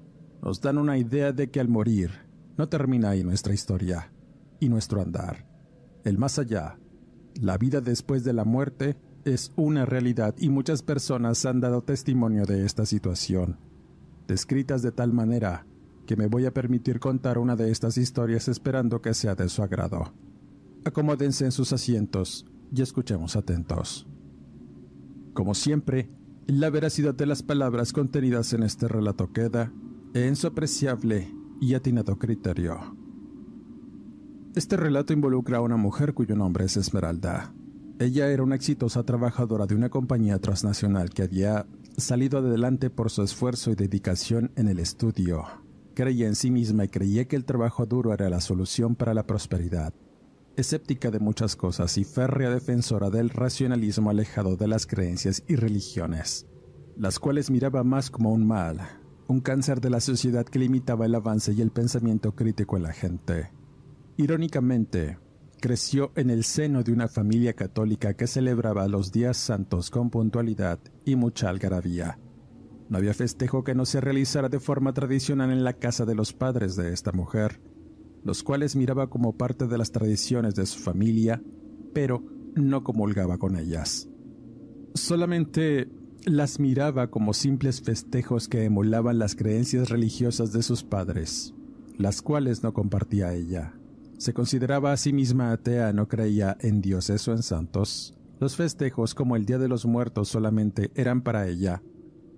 nos 0.41 0.59
dan 0.59 0.79
una 0.79 0.97
idea 0.97 1.31
de 1.33 1.51
que 1.51 1.59
al 1.59 1.67
morir 1.67 2.09
no 2.57 2.67
termina 2.67 3.11
ahí 3.11 3.23
nuestra 3.23 3.53
historia 3.53 4.11
y 4.59 4.69
nuestro 4.69 5.03
andar. 5.03 5.45
El 6.03 6.17
más 6.17 6.39
allá, 6.39 6.79
la 7.39 7.59
vida 7.59 7.79
después 7.79 8.23
de 8.23 8.33
la 8.33 8.43
muerte, 8.43 8.97
es 9.23 9.51
una 9.55 9.85
realidad 9.85 10.33
y 10.39 10.49
muchas 10.49 10.81
personas 10.81 11.45
han 11.45 11.59
dado 11.59 11.83
testimonio 11.83 12.43
de 12.45 12.65
esta 12.65 12.87
situación, 12.87 13.59
descritas 14.27 14.81
de 14.81 14.91
tal 14.91 15.13
manera 15.13 15.67
que 16.07 16.15
me 16.15 16.25
voy 16.25 16.47
a 16.47 16.55
permitir 16.55 16.99
contar 16.99 17.37
una 17.37 17.55
de 17.55 17.69
estas 17.69 17.99
historias 17.99 18.47
esperando 18.47 18.99
que 18.99 19.13
sea 19.13 19.35
de 19.35 19.47
su 19.47 19.61
agrado. 19.61 20.11
Acomódense 20.85 21.45
en 21.45 21.51
sus 21.51 21.71
asientos 21.71 22.47
y 22.73 22.81
escuchemos 22.81 23.35
atentos. 23.35 24.07
Como 25.33 25.53
siempre, 25.53 26.09
La 26.49 26.69
veracidad 26.69 27.13
de 27.13 27.25
las 27.25 27.43
palabras 27.43 27.91
contenidas 27.91 28.53
en 28.53 28.63
este 28.63 28.87
relato 28.87 29.33
queda 29.33 29.73
en 30.13 30.37
su 30.37 30.47
apreciable 30.47 31.29
y 31.59 31.73
atinado 31.73 32.17
criterio. 32.17 32.95
Este 34.55 34.77
relato 34.77 35.11
involucra 35.11 35.57
a 35.57 35.61
una 35.61 35.75
mujer 35.75 36.13
cuyo 36.13 36.37
nombre 36.37 36.63
es 36.63 36.77
Esmeralda. 36.77 37.53
Ella 37.99 38.29
era 38.29 38.43
una 38.43 38.55
exitosa 38.55 39.03
trabajadora 39.03 39.65
de 39.65 39.75
una 39.75 39.89
compañía 39.89 40.39
transnacional 40.39 41.09
que 41.09 41.23
había 41.23 41.67
salido 41.97 42.37
adelante 42.39 42.89
por 42.89 43.11
su 43.11 43.23
esfuerzo 43.23 43.69
y 43.71 43.75
dedicación 43.75 44.51
en 44.55 44.69
el 44.69 44.79
estudio. 44.79 45.43
Creía 45.95 46.27
en 46.27 46.35
sí 46.35 46.49
misma 46.49 46.85
y 46.85 46.87
creía 46.87 47.27
que 47.27 47.35
el 47.35 47.43
trabajo 47.43 47.85
duro 47.85 48.13
era 48.13 48.29
la 48.29 48.39
solución 48.39 48.95
para 48.95 49.13
la 49.13 49.27
prosperidad. 49.27 49.93
Escéptica 50.57 51.11
de 51.11 51.19
muchas 51.19 51.55
cosas 51.55 51.99
y 51.99 52.03
férrea 52.03 52.49
defensora 52.49 53.11
del 53.11 53.29
racionalismo 53.29 54.09
alejado 54.09 54.55
de 54.55 54.67
las 54.67 54.87
creencias 54.87 55.43
y 55.47 55.55
religiones, 55.55 56.47
las 56.97 57.19
cuales 57.19 57.51
miraba 57.51 57.83
más 57.83 58.09
como 58.09 58.33
un 58.33 58.47
mal, 58.47 58.79
un 59.27 59.39
cáncer 59.39 59.79
de 59.81 59.91
la 59.91 59.99
sociedad 59.99 60.47
que 60.47 60.57
limitaba 60.57 61.05
el 61.05 61.13
avance 61.13 61.53
y 61.53 61.61
el 61.61 61.69
pensamiento 61.69 62.33
crítico 62.33 62.75
en 62.75 62.81
la 62.81 62.91
gente. 62.91 63.51
Irónicamente, 64.17 65.19
creció 65.61 66.11
en 66.15 66.31
el 66.31 66.43
seno 66.43 66.81
de 66.81 66.91
una 66.91 67.07
familia 67.07 67.53
católica 67.53 68.15
que 68.15 68.25
celebraba 68.25 68.87
los 68.87 69.11
días 69.11 69.37
santos 69.37 69.91
con 69.91 70.09
puntualidad 70.09 70.79
y 71.05 71.15
mucha 71.15 71.49
algarabía. 71.49 72.17
No 72.89 72.97
había 72.97 73.13
festejo 73.13 73.63
que 73.63 73.75
no 73.75 73.85
se 73.85 74.01
realizara 74.01 74.49
de 74.49 74.59
forma 74.59 74.91
tradicional 74.91 75.51
en 75.51 75.63
la 75.63 75.73
casa 75.73 76.03
de 76.03 76.15
los 76.15 76.33
padres 76.33 76.75
de 76.75 76.93
esta 76.93 77.11
mujer, 77.11 77.61
los 78.27 78.43
cuales 78.43 78.75
miraba 78.75 79.09
como 79.09 79.37
parte 79.37 79.65
de 79.65 79.77
las 79.77 79.91
tradiciones 79.91 80.53
de 80.53 80.65
su 80.67 80.79
familia, 80.79 81.41
pero 81.93 82.23
no 82.55 82.83
comulgaba 82.83 83.37
con 83.37 83.55
ellas. 83.55 84.07
Solamente 84.93 85.89
las 86.25 86.59
miraba 86.59 87.09
como 87.09 87.33
simples 87.33 87.81
festejos 87.81 88.47
que 88.47 88.65
emulaban 88.65 89.17
las 89.17 89.35
creencias 89.35 89.89
religiosas 89.89 90.51
de 90.51 90.61
sus 90.61 90.83
padres, 90.83 91.53
las 91.97 92.21
cuales 92.21 92.61
no 92.61 92.73
compartía 92.73 93.33
ella. 93.33 93.73
Se 94.17 94.33
consideraba 94.33 94.91
a 94.91 94.97
sí 94.97 95.13
misma 95.13 95.51
atea, 95.51 95.93
no 95.93 96.07
creía 96.07 96.57
en 96.59 96.81
dioses 96.81 97.27
o 97.27 97.31
en 97.31 97.41
santos. 97.41 98.13
Los 98.39 98.55
festejos 98.55 99.15
como 99.15 99.35
el 99.35 99.45
Día 99.45 99.57
de 99.57 99.67
los 99.67 99.85
Muertos 99.85 100.27
solamente 100.29 100.91
eran 100.95 101.21
para 101.21 101.47
ella 101.47 101.81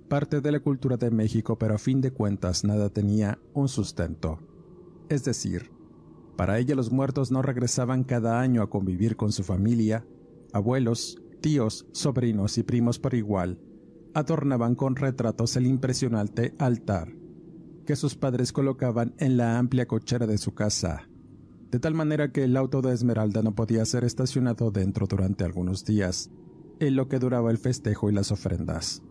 parte 0.09 0.41
de 0.41 0.51
la 0.51 0.59
cultura 0.59 0.97
de 0.97 1.11
México, 1.11 1.57
pero 1.57 1.75
a 1.75 1.77
fin 1.77 2.01
de 2.01 2.11
cuentas 2.11 2.65
nada 2.65 2.89
tenía 2.89 3.37
un 3.53 3.69
sustento. 3.69 4.39
Es 5.07 5.23
decir, 5.23 5.71
para 6.39 6.57
ella 6.57 6.73
los 6.73 6.89
muertos 6.89 7.31
no 7.31 7.41
regresaban 7.41 8.05
cada 8.05 8.39
año 8.39 8.61
a 8.61 8.69
convivir 8.69 9.17
con 9.17 9.33
su 9.33 9.43
familia, 9.43 10.05
abuelos, 10.53 11.21
tíos, 11.41 11.85
sobrinos 11.91 12.57
y 12.57 12.63
primos 12.63 12.97
por 12.97 13.13
igual, 13.13 13.59
adornaban 14.13 14.75
con 14.75 14.95
retratos 14.95 15.57
el 15.57 15.67
impresionante 15.67 16.55
altar 16.57 17.11
que 17.85 17.97
sus 17.97 18.15
padres 18.15 18.53
colocaban 18.53 19.15
en 19.17 19.35
la 19.35 19.59
amplia 19.59 19.85
cochera 19.85 20.27
de 20.27 20.37
su 20.37 20.53
casa, 20.53 21.09
de 21.71 21.79
tal 21.79 21.93
manera 21.93 22.31
que 22.31 22.45
el 22.45 22.55
auto 22.55 22.81
de 22.81 22.93
Esmeralda 22.93 23.41
no 23.41 23.53
podía 23.53 23.83
ser 23.83 24.05
estacionado 24.05 24.71
dentro 24.71 25.07
durante 25.07 25.43
algunos 25.43 25.83
días, 25.83 26.31
en 26.79 26.95
lo 26.95 27.09
que 27.09 27.19
duraba 27.19 27.51
el 27.51 27.57
festejo 27.57 28.09
y 28.09 28.13
las 28.13 28.31
ofrendas. 28.31 29.03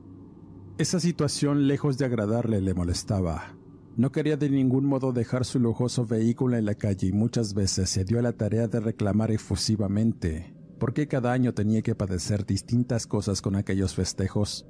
Esa 0.78 0.98
situación, 0.98 1.68
lejos 1.68 1.98
de 1.98 2.06
agradarle, 2.06 2.62
le 2.62 2.72
molestaba. 2.72 3.57
No 3.98 4.12
quería 4.12 4.36
de 4.36 4.48
ningún 4.48 4.86
modo 4.86 5.12
dejar 5.12 5.44
su 5.44 5.58
lujoso 5.58 6.06
vehículo 6.06 6.56
en 6.56 6.66
la 6.66 6.76
calle 6.76 7.08
y 7.08 7.12
muchas 7.12 7.52
veces 7.52 7.90
se 7.90 8.04
dio 8.04 8.20
a 8.20 8.22
la 8.22 8.32
tarea 8.32 8.68
de 8.68 8.78
reclamar 8.78 9.32
efusivamente, 9.32 10.54
porque 10.78 11.08
cada 11.08 11.32
año 11.32 11.52
tenía 11.52 11.82
que 11.82 11.96
padecer 11.96 12.46
distintas 12.46 13.08
cosas 13.08 13.42
con 13.42 13.56
aquellos 13.56 13.96
festejos, 13.96 14.68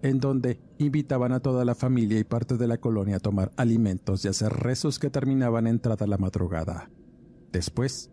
en 0.00 0.20
donde 0.20 0.58
invitaban 0.78 1.32
a 1.32 1.40
toda 1.40 1.66
la 1.66 1.74
familia 1.74 2.18
y 2.18 2.24
parte 2.24 2.56
de 2.56 2.66
la 2.66 2.78
colonia 2.78 3.16
a 3.16 3.20
tomar 3.20 3.52
alimentos 3.58 4.24
y 4.24 4.28
hacer 4.28 4.50
rezos 4.54 4.98
que 4.98 5.10
terminaban 5.10 5.66
entrada 5.66 6.06
la 6.06 6.16
madrugada. 6.16 6.88
Después, 7.52 8.10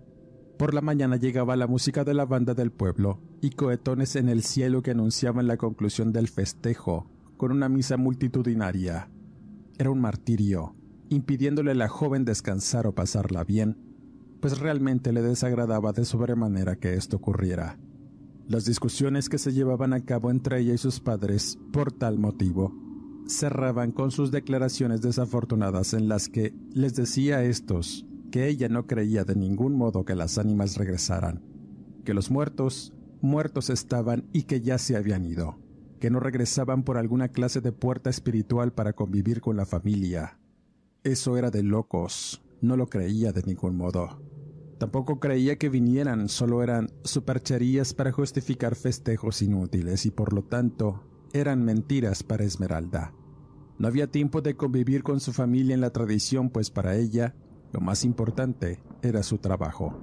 por 0.57 0.73
la 0.73 0.81
mañana 0.81 1.15
llegaba 1.15 1.55
la 1.55 1.67
música 1.67 2.03
de 2.03 2.15
la 2.15 2.25
banda 2.25 2.53
del 2.53 2.73
pueblo 2.73 3.21
y 3.39 3.51
cohetones 3.51 4.17
en 4.17 4.27
el 4.27 4.43
cielo 4.43 4.81
que 4.81 4.91
anunciaban 4.91 5.47
la 5.47 5.55
conclusión 5.55 6.11
del 6.11 6.27
festejo 6.27 7.09
con 7.37 7.53
una 7.53 7.69
misa 7.69 7.95
multitudinaria. 7.95 9.09
Era 9.79 9.91
un 9.91 10.01
martirio, 10.01 10.75
impidiéndole 11.07 11.71
a 11.71 11.73
la 11.73 11.87
joven 11.87 12.25
descansar 12.25 12.85
o 12.85 12.93
pasarla 12.93 13.45
bien, 13.45 13.77
pues 14.41 14.59
realmente 14.59 15.13
le 15.13 15.21
desagradaba 15.21 15.93
de 15.93 16.03
sobremanera 16.03 16.75
que 16.75 16.95
esto 16.95 17.15
ocurriera. 17.15 17.79
Las 18.45 18.65
discusiones 18.65 19.29
que 19.29 19.37
se 19.37 19.53
llevaban 19.53 19.93
a 19.93 20.03
cabo 20.03 20.31
entre 20.31 20.59
ella 20.59 20.73
y 20.73 20.77
sus 20.77 20.99
padres 20.99 21.57
por 21.71 21.93
tal 21.93 22.19
motivo 22.19 22.75
cerraban 23.25 23.91
con 23.93 24.11
sus 24.11 24.31
declaraciones 24.31 24.99
desafortunadas 24.99 25.93
en 25.93 26.09
las 26.09 26.27
que 26.27 26.53
les 26.73 26.95
decía 26.95 27.37
a 27.37 27.43
estos 27.45 28.05
que 28.31 28.49
ella 28.49 28.67
no 28.67 28.85
creía 28.85 29.23
de 29.23 29.35
ningún 29.35 29.77
modo 29.77 30.03
que 30.03 30.15
las 30.15 30.37
ánimas 30.37 30.75
regresaran, 30.75 31.41
que 32.03 32.13
los 32.13 32.31
muertos, 32.31 32.91
muertos 33.21 33.69
estaban 33.69 34.27
y 34.33 34.43
que 34.43 34.59
ya 34.59 34.77
se 34.77 34.97
habían 34.97 35.23
ido, 35.23 35.57
que 35.99 36.09
no 36.09 36.19
regresaban 36.19 36.83
por 36.83 36.97
alguna 36.97 37.29
clase 37.29 37.61
de 37.61 37.71
puerta 37.71 38.09
espiritual 38.09 38.71
para 38.73 38.93
convivir 38.93 39.41
con 39.41 39.57
la 39.57 39.65
familia. 39.65 40.39
Eso 41.03 41.37
era 41.37 41.51
de 41.51 41.63
locos, 41.63 42.41
no 42.61 42.75
lo 42.75 42.87
creía 42.87 43.31
de 43.31 43.43
ningún 43.43 43.77
modo. 43.77 44.21
Tampoco 44.77 45.19
creía 45.19 45.57
que 45.57 45.69
vinieran, 45.69 46.29
solo 46.29 46.63
eran 46.63 46.89
supercherías 47.03 47.93
para 47.93 48.11
justificar 48.11 48.75
festejos 48.75 49.41
inútiles 49.41 50.05
y 50.05 50.11
por 50.11 50.33
lo 50.33 50.43
tanto 50.43 51.03
eran 51.33 51.63
mentiras 51.63 52.23
para 52.23 52.45
Esmeralda. 52.45 53.13
No 53.77 53.87
había 53.87 54.07
tiempo 54.07 54.41
de 54.41 54.55
convivir 54.55 55.03
con 55.03 55.19
su 55.19 55.33
familia 55.33 55.73
en 55.73 55.81
la 55.81 55.91
tradición, 55.91 56.49
pues 56.49 56.69
para 56.69 56.95
ella 56.95 57.35
lo 57.71 57.81
más 57.81 58.03
importante 58.03 58.79
era 59.01 59.23
su 59.23 59.37
trabajo. 59.37 59.97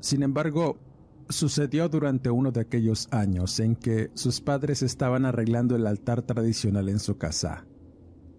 Sin 0.00 0.22
embargo, 0.22 0.78
sucedió 1.28 1.88
durante 1.88 2.30
uno 2.30 2.52
de 2.52 2.60
aquellos 2.60 3.08
años 3.10 3.58
en 3.60 3.76
que 3.76 4.10
sus 4.14 4.40
padres 4.40 4.82
estaban 4.82 5.24
arreglando 5.24 5.76
el 5.76 5.86
altar 5.86 6.22
tradicional 6.22 6.88
en 6.88 6.98
su 6.98 7.16
casa. 7.16 7.66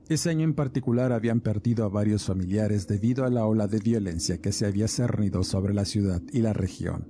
Ese 0.10 0.30
año 0.30 0.44
en 0.44 0.54
particular 0.54 1.12
habían 1.12 1.40
perdido 1.40 1.86
a 1.86 1.90
varios 1.90 2.26
familiares 2.26 2.88
debido 2.88 3.26
a 3.26 3.30
la 3.30 3.46
ola 3.46 3.68
de 3.68 3.80
violencia 3.80 4.40
que 4.40 4.52
se 4.52 4.66
había 4.66 4.88
cernido 4.88 5.44
sobre 5.44 5.74
la 5.74 5.86
ciudad 5.86 6.22
y 6.32 6.42
la 6.42 6.54
región. 6.54 7.08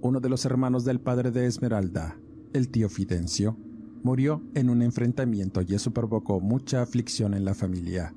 Uno 0.00 0.20
de 0.20 0.28
los 0.28 0.44
hermanos 0.44 0.84
del 0.84 1.00
padre 1.00 1.30
de 1.30 1.46
Esmeralda, 1.46 2.18
el 2.52 2.68
tío 2.68 2.88
Fidencio, 2.88 3.56
murió 4.02 4.42
en 4.54 4.70
un 4.70 4.82
enfrentamiento 4.82 5.62
y 5.62 5.74
eso 5.74 5.92
provocó 5.92 6.40
mucha 6.40 6.82
aflicción 6.82 7.34
en 7.34 7.44
la 7.44 7.54
familia, 7.54 8.14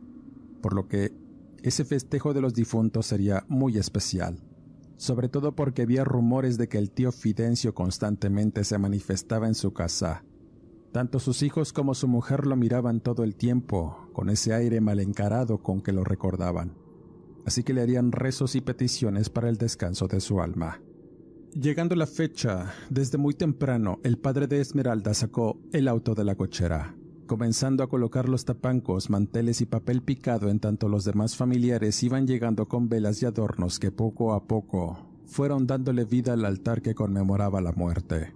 por 0.62 0.74
lo 0.74 0.88
que 0.88 1.14
ese 1.62 1.86
festejo 1.86 2.34
de 2.34 2.42
los 2.42 2.54
difuntos 2.54 3.06
sería 3.06 3.46
muy 3.48 3.78
especial, 3.78 4.40
sobre 5.00 5.30
todo 5.30 5.56
porque 5.56 5.84
había 5.84 6.04
rumores 6.04 6.58
de 6.58 6.68
que 6.68 6.78
el 6.78 6.92
tío 6.92 7.14
Fidencio 7.14 7.74
constantemente 7.74 8.66
se 8.66 8.78
manifestaba 8.78 9.48
en 9.48 9.56
su 9.56 9.72
casa. 9.72 10.26
Tanto 10.92 11.20
sus 11.20 11.42
hijos 11.42 11.72
como 11.72 11.96
su 11.96 12.10
mujer 12.10 12.46
lo 12.46 12.58
miraban 12.58 13.00
todo 13.00 13.24
el 13.24 13.36
tiempo, 13.36 14.10
con 14.12 14.30
ese 14.30 14.54
aire 14.54 14.82
mal 14.82 15.00
encarado 15.00 15.64
con 15.64 15.82
que 15.82 15.94
lo 15.94 16.04
recordaban, 16.04 16.76
así 17.46 17.64
que 17.64 17.74
le 17.74 17.82
harían 17.82 18.12
rezos 18.12 18.56
y 18.56 18.62
peticiones 18.62 19.30
para 19.30 19.48
el 19.48 19.56
descanso 19.56 20.10
de 20.10 20.20
su 20.20 20.42
alma. 20.42 20.82
Llegando 21.54 21.96
la 21.96 22.06
fecha, 22.06 22.74
desde 22.90 23.18
muy 23.18 23.36
temprano, 23.36 24.00
el 24.04 24.18
padre 24.18 24.48
de 24.48 24.60
Esmeralda 24.60 25.14
sacó 25.14 25.62
el 25.72 25.88
auto 25.88 26.14
de 26.14 26.26
la 26.26 26.36
cochera 26.36 26.99
comenzando 27.30 27.84
a 27.84 27.88
colocar 27.88 28.28
los 28.28 28.44
tapancos, 28.44 29.12
manteles 29.12 29.62
y 29.62 29.68
papel 29.68 30.02
picado 30.02 30.50
en 30.50 30.60
tanto 30.60 30.90
los 30.90 31.06
demás 31.06 31.36
familiares 31.36 32.02
iban 32.02 32.26
llegando 32.26 32.68
con 32.68 32.90
velas 32.90 33.22
y 33.22 33.28
adornos 33.28 33.78
que 33.78 33.92
poco 33.92 34.34
a 34.34 34.48
poco 34.48 34.98
fueron 35.28 35.68
dándole 35.68 36.06
vida 36.06 36.34
al 36.34 36.44
altar 36.44 36.82
que 36.82 36.96
conmemoraba 36.96 37.62
la 37.62 37.72
muerte. 37.72 38.34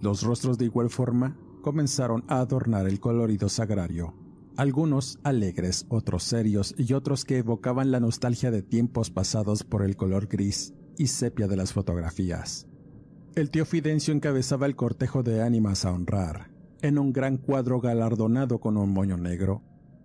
Los 0.00 0.24
rostros 0.24 0.58
de 0.58 0.64
igual 0.64 0.90
forma 0.90 1.36
comenzaron 1.62 2.24
a 2.26 2.40
adornar 2.40 2.88
el 2.88 2.98
colorido 2.98 3.48
sagrario, 3.48 4.12
algunos 4.56 5.20
alegres, 5.22 5.86
otros 5.88 6.24
serios 6.24 6.74
y 6.76 6.94
otros 6.94 7.24
que 7.24 7.38
evocaban 7.38 7.92
la 7.92 8.00
nostalgia 8.00 8.50
de 8.50 8.62
tiempos 8.62 9.08
pasados 9.08 9.62
por 9.62 9.84
el 9.84 9.94
color 9.94 10.26
gris 10.26 10.74
y 10.98 11.06
sepia 11.06 11.46
de 11.46 11.56
las 11.56 11.72
fotografías. 11.72 12.66
El 13.36 13.50
tío 13.50 13.64
Fidencio 13.66 14.12
encabezaba 14.12 14.66
el 14.66 14.74
cortejo 14.74 15.22
de 15.22 15.42
ánimas 15.42 15.84
a 15.84 15.92
honrar, 15.92 16.55
en 16.86 16.98
un 16.98 17.12
gran 17.12 17.36
cuadro 17.36 17.80
galardonado 17.80 18.60
con 18.60 18.76
un 18.76 18.90
moño 18.90 19.16
negro, 19.16 19.62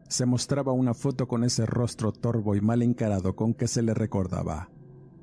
se 0.08 0.26
mostraba 0.26 0.74
una 0.74 0.94
foto 0.94 1.28
con 1.28 1.44
ese 1.44 1.66
rostro 1.66 2.12
torvo 2.12 2.56
y 2.56 2.62
mal 2.62 2.82
encarado 2.82 3.36
con 3.36 3.54
que 3.54 3.68
se 3.68 3.82
le 3.82 3.94
recordaba. 3.94 4.70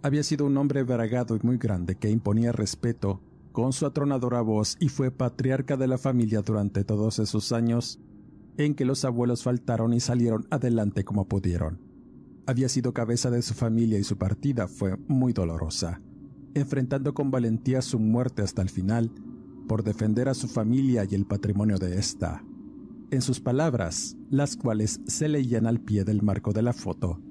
Había 0.02 0.22
sido 0.22 0.46
un 0.46 0.56
hombre 0.56 0.82
bragado 0.84 1.36
y 1.36 1.40
muy 1.42 1.58
grande 1.58 1.96
que 1.96 2.10
imponía 2.10 2.52
respeto 2.52 3.20
con 3.52 3.72
su 3.72 3.86
atronadora 3.86 4.40
voz 4.40 4.76
y 4.78 4.88
fue 4.88 5.10
patriarca 5.10 5.76
de 5.76 5.88
la 5.88 5.98
familia 5.98 6.42
durante 6.42 6.84
todos 6.84 7.18
esos 7.18 7.52
años 7.52 8.00
en 8.56 8.74
que 8.74 8.84
los 8.84 9.04
abuelos 9.04 9.42
faltaron 9.42 9.92
y 9.92 10.00
salieron 10.00 10.46
adelante 10.50 11.04
como 11.04 11.26
pudieron. 11.26 11.80
Había 12.46 12.68
sido 12.68 12.94
cabeza 12.94 13.30
de 13.30 13.42
su 13.42 13.54
familia 13.54 13.98
y 13.98 14.04
su 14.04 14.16
partida 14.16 14.68
fue 14.68 14.96
muy 15.08 15.32
dolorosa. 15.32 16.00
Enfrentando 16.54 17.14
con 17.14 17.30
valentía 17.30 17.82
su 17.82 17.98
muerte 17.98 18.42
hasta 18.42 18.62
el 18.62 18.70
final, 18.70 19.10
por 19.68 19.84
defender 19.84 20.28
a 20.28 20.34
su 20.34 20.48
familia 20.48 21.06
y 21.08 21.14
el 21.14 21.26
patrimonio 21.26 21.78
de 21.78 21.98
ésta. 21.98 22.42
En 23.12 23.22
sus 23.22 23.38
palabras, 23.38 24.16
las 24.30 24.56
cuales 24.56 25.00
se 25.06 25.28
leían 25.28 25.66
al 25.66 25.80
pie 25.80 26.02
del 26.02 26.22
marco 26.22 26.52
de 26.52 26.62
la 26.62 26.72
foto, 26.72 27.22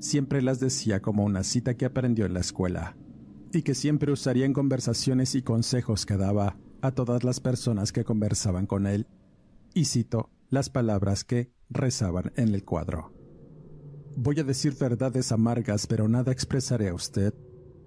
siempre 0.00 0.42
las 0.42 0.58
decía 0.58 1.00
como 1.00 1.24
una 1.24 1.44
cita 1.44 1.74
que 1.74 1.84
aprendió 1.84 2.26
en 2.26 2.34
la 2.34 2.40
escuela 2.40 2.96
y 3.52 3.62
que 3.62 3.74
siempre 3.74 4.10
usaría 4.10 4.46
en 4.46 4.52
conversaciones 4.52 5.34
y 5.34 5.42
consejos 5.42 6.04
que 6.06 6.16
daba 6.16 6.56
a 6.80 6.90
todas 6.90 7.22
las 7.22 7.38
personas 7.38 7.92
que 7.92 8.04
conversaban 8.04 8.66
con 8.66 8.86
él. 8.86 9.06
Y 9.74 9.84
cito 9.84 10.30
las 10.50 10.68
palabras 10.68 11.24
que 11.24 11.52
rezaban 11.70 12.32
en 12.36 12.54
el 12.54 12.64
cuadro. 12.64 13.12
Voy 14.16 14.40
a 14.40 14.44
decir 14.44 14.76
verdades 14.78 15.32
amargas, 15.32 15.86
pero 15.86 16.08
nada 16.08 16.32
expresaré 16.32 16.88
a 16.88 16.94
usted 16.94 17.32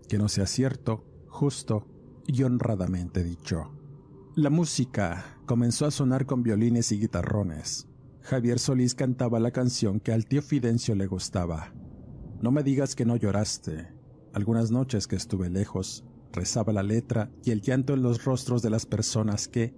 que 0.07 0.17
no 0.17 0.29
sea 0.29 0.47
cierto, 0.47 1.05
justo 1.27 1.87
y 2.27 2.43
honradamente 2.43 3.23
dicho. 3.23 3.74
La 4.37 4.49
música 4.49 5.23
comenzó 5.45 5.85
a 5.85 5.91
sonar 5.91 6.25
con 6.25 6.43
violines 6.43 6.91
y 6.91 6.99
guitarrones. 6.99 7.87
Javier 8.19 8.59
Solís 8.59 8.93
cantaba 8.93 9.39
la 9.39 9.51
canción 9.51 10.01
que 10.01 10.11
al 10.11 10.25
tío 10.25 10.41
Fidencio 10.41 10.93
le 10.93 11.07
gustaba. 11.07 11.73
No 12.41 12.51
me 12.51 12.61
digas 12.61 12.95
que 12.95 13.05
no 13.05 13.15
lloraste. 13.15 13.93
Algunas 14.33 14.71
noches 14.71 15.07
que 15.07 15.15
estuve 15.15 15.49
lejos, 15.49 16.03
rezaba 16.33 16.73
la 16.73 16.83
letra 16.83 17.31
y 17.45 17.51
el 17.51 17.61
llanto 17.61 17.93
en 17.93 18.01
los 18.01 18.25
rostros 18.25 18.61
de 18.61 18.71
las 18.71 18.85
personas 18.85 19.47
que, 19.47 19.73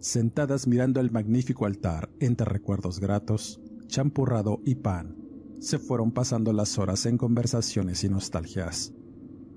sentadas 0.00 0.66
mirando 0.66 0.98
el 0.98 1.12
magnífico 1.12 1.64
altar 1.64 2.10
entre 2.18 2.46
recuerdos 2.46 2.98
gratos, 2.98 3.60
champurrado 3.86 4.58
y 4.64 4.74
pan, 4.74 5.14
se 5.60 5.78
fueron 5.78 6.10
pasando 6.10 6.52
las 6.52 6.78
horas 6.78 7.06
en 7.06 7.16
conversaciones 7.16 8.02
y 8.02 8.08
nostalgias. 8.08 8.92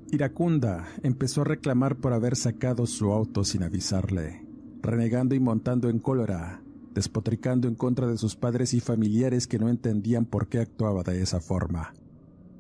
Iracunda 0.09 0.87
empezó 1.03 1.41
a 1.41 1.45
reclamar 1.45 1.97
por 1.97 2.13
haber 2.13 2.37
sacado 2.37 2.87
su 2.87 3.11
auto 3.11 3.43
sin 3.43 3.63
avisarle, 3.63 4.45
renegando 4.81 5.35
y 5.35 5.39
montando 5.41 5.89
en 5.89 5.99
cólera, 5.99 6.63
despotricando 6.93 7.67
en 7.67 7.75
contra 7.75 8.07
de 8.07 8.17
sus 8.17 8.37
padres 8.37 8.73
y 8.73 8.79
familiares 8.79 9.47
que 9.47 9.59
no 9.59 9.67
entendían 9.67 10.25
por 10.25 10.47
qué 10.47 10.59
actuaba 10.59 11.03
de 11.03 11.21
esa 11.21 11.41
forma. 11.41 11.93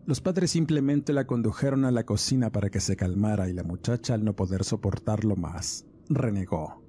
Los 0.05 0.19
padres 0.19 0.51
simplemente 0.51 1.13
la 1.13 1.25
condujeron 1.25 1.85
a 1.85 1.91
la 1.91 2.05
cocina 2.05 2.51
para 2.51 2.69
que 2.69 2.81
se 2.81 2.97
calmara 2.97 3.49
y 3.49 3.53
la 3.53 3.63
muchacha, 3.63 4.13
al 4.13 4.25
no 4.25 4.35
poder 4.35 4.65
soportarlo 4.65 5.37
más, 5.37 5.85
renegó, 6.09 6.83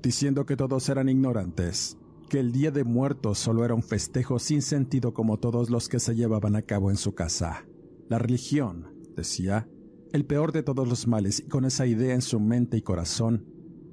diciendo 0.00 0.46
que 0.46 0.56
todos 0.56 0.88
eran 0.88 1.08
ignorantes, 1.08 1.98
que 2.28 2.38
el 2.38 2.52
Día 2.52 2.70
de 2.70 2.84
Muertos 2.84 3.38
solo 3.38 3.64
era 3.64 3.74
un 3.74 3.82
festejo 3.82 4.38
sin 4.38 4.62
sentido 4.62 5.12
como 5.12 5.38
todos 5.38 5.70
los 5.70 5.88
que 5.88 5.98
se 5.98 6.14
llevaban 6.14 6.54
a 6.54 6.62
cabo 6.62 6.90
en 6.90 6.96
su 6.96 7.14
casa. 7.14 7.64
La 8.08 8.18
religión, 8.18 8.94
decía, 9.16 9.68
el 10.12 10.24
peor 10.24 10.52
de 10.52 10.62
todos 10.62 10.88
los 10.88 11.06
males, 11.06 11.40
y 11.40 11.48
con 11.48 11.64
esa 11.64 11.86
idea 11.86 12.14
en 12.14 12.22
su 12.22 12.40
mente 12.40 12.76
y 12.76 12.82
corazón, 12.82 13.44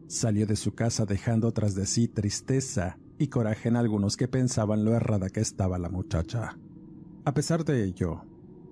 salió 0.08 0.46
de 0.46 0.56
su 0.56 0.74
casa 0.74 1.06
dejando 1.06 1.52
tras 1.52 1.76
de 1.76 1.86
sí 1.86 2.08
tristeza 2.08 2.98
y 3.18 3.28
coraje 3.28 3.70
en 3.70 3.76
algunos 3.76 4.18
que 4.18 4.28
pensaban 4.28 4.86
lo 4.86 4.94
errada 4.94 5.30
que 5.30 5.40
estaba 5.40 5.80
la 5.80 5.90
muchacha. 5.90 6.58
A 7.26 7.34
pesar 7.34 7.66
de 7.66 7.84
ello, 7.84 8.24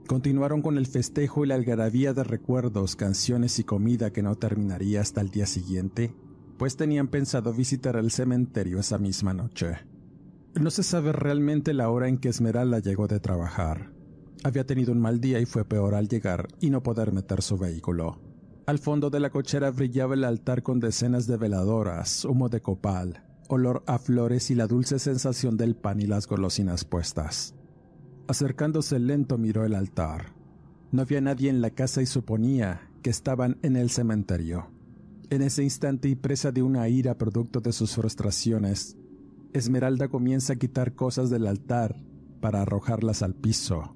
continuaron 0.08 0.62
con 0.62 0.78
el 0.78 0.86
festejo 0.86 1.44
y 1.44 1.48
la 1.48 1.56
algarabía 1.56 2.14
de 2.14 2.24
recuerdos, 2.24 2.96
canciones 2.96 3.60
y 3.60 3.64
comida 3.64 4.12
que 4.12 4.22
no 4.22 4.36
terminaría 4.36 5.02
hasta 5.02 5.22
el 5.22 5.30
día 5.30 5.46
siguiente, 5.46 6.14
pues 6.58 6.76
tenían 6.76 7.08
pensado 7.08 7.54
visitar 7.54 7.96
el 7.96 8.12
cementerio 8.12 8.80
esa 8.80 8.98
misma 8.98 9.34
noche. 9.34 9.78
No 10.56 10.70
se 10.70 10.84
sabe 10.84 11.12
realmente 11.14 11.74
la 11.74 11.90
hora 11.90 12.08
en 12.08 12.20
que 12.20 12.30
Esmeralda 12.30 12.80
llegó 12.80 13.08
de 13.08 13.20
trabajar, 13.20 13.92
había 14.44 14.66
tenido 14.66 14.92
un 14.92 15.00
mal 15.00 15.20
día 15.22 15.40
y 15.40 15.46
fue 15.46 15.66
peor 15.66 15.96
al 15.96 16.08
llegar 16.08 16.48
y 16.60 16.70
no 16.70 16.84
poder 16.84 17.12
meter 17.12 17.42
su 17.42 17.58
vehículo. 17.58 18.20
Al 18.66 18.80
fondo 18.80 19.10
de 19.10 19.20
la 19.20 19.30
cochera 19.30 19.72
brillaba 19.72 20.14
el 20.14 20.24
altar 20.24 20.64
con 20.64 20.80
decenas 20.80 21.28
de 21.28 21.38
veladoras, 21.38 22.24
humo 22.26 22.50
de 22.50 22.62
copal, 22.62 23.24
olor 23.50 23.84
a 23.88 24.00
flores 24.00 24.52
y 24.52 24.56
la 24.56 24.68
dulce 24.68 25.00
sensación 25.00 25.58
del 25.58 25.76
pan 25.76 26.00
y 26.00 26.06
las 26.06 26.28
golosinas 26.28 26.86
puestas. 26.86 27.56
Acercándose 28.28 29.00
lento 29.00 29.38
miró 29.38 29.66
el 29.66 29.76
altar. 29.76 30.34
No 30.92 31.02
había 31.02 31.20
nadie 31.20 31.50
en 31.50 31.62
la 31.62 31.72
casa 31.72 32.02
y 32.02 32.06
suponía 32.06 32.90
que 33.02 33.10
estaban 33.10 33.58
en 33.64 33.76
el 33.76 33.90
cementerio. 33.90 34.70
En 35.30 35.42
ese 35.42 35.64
instante 35.64 36.08
y 36.08 36.16
presa 36.16 36.52
de 36.52 36.62
una 36.62 36.88
ira 36.88 37.18
producto 37.18 37.60
de 37.60 37.74
sus 37.74 37.96
frustraciones, 37.96 38.96
Esmeralda 39.52 40.08
comienza 40.08 40.54
a 40.54 40.56
quitar 40.56 40.96
cosas 40.96 41.30
del 41.30 41.48
altar 41.48 41.98
para 42.40 42.62
arrojarlas 42.62 43.24
al 43.24 43.36
piso 43.36 43.96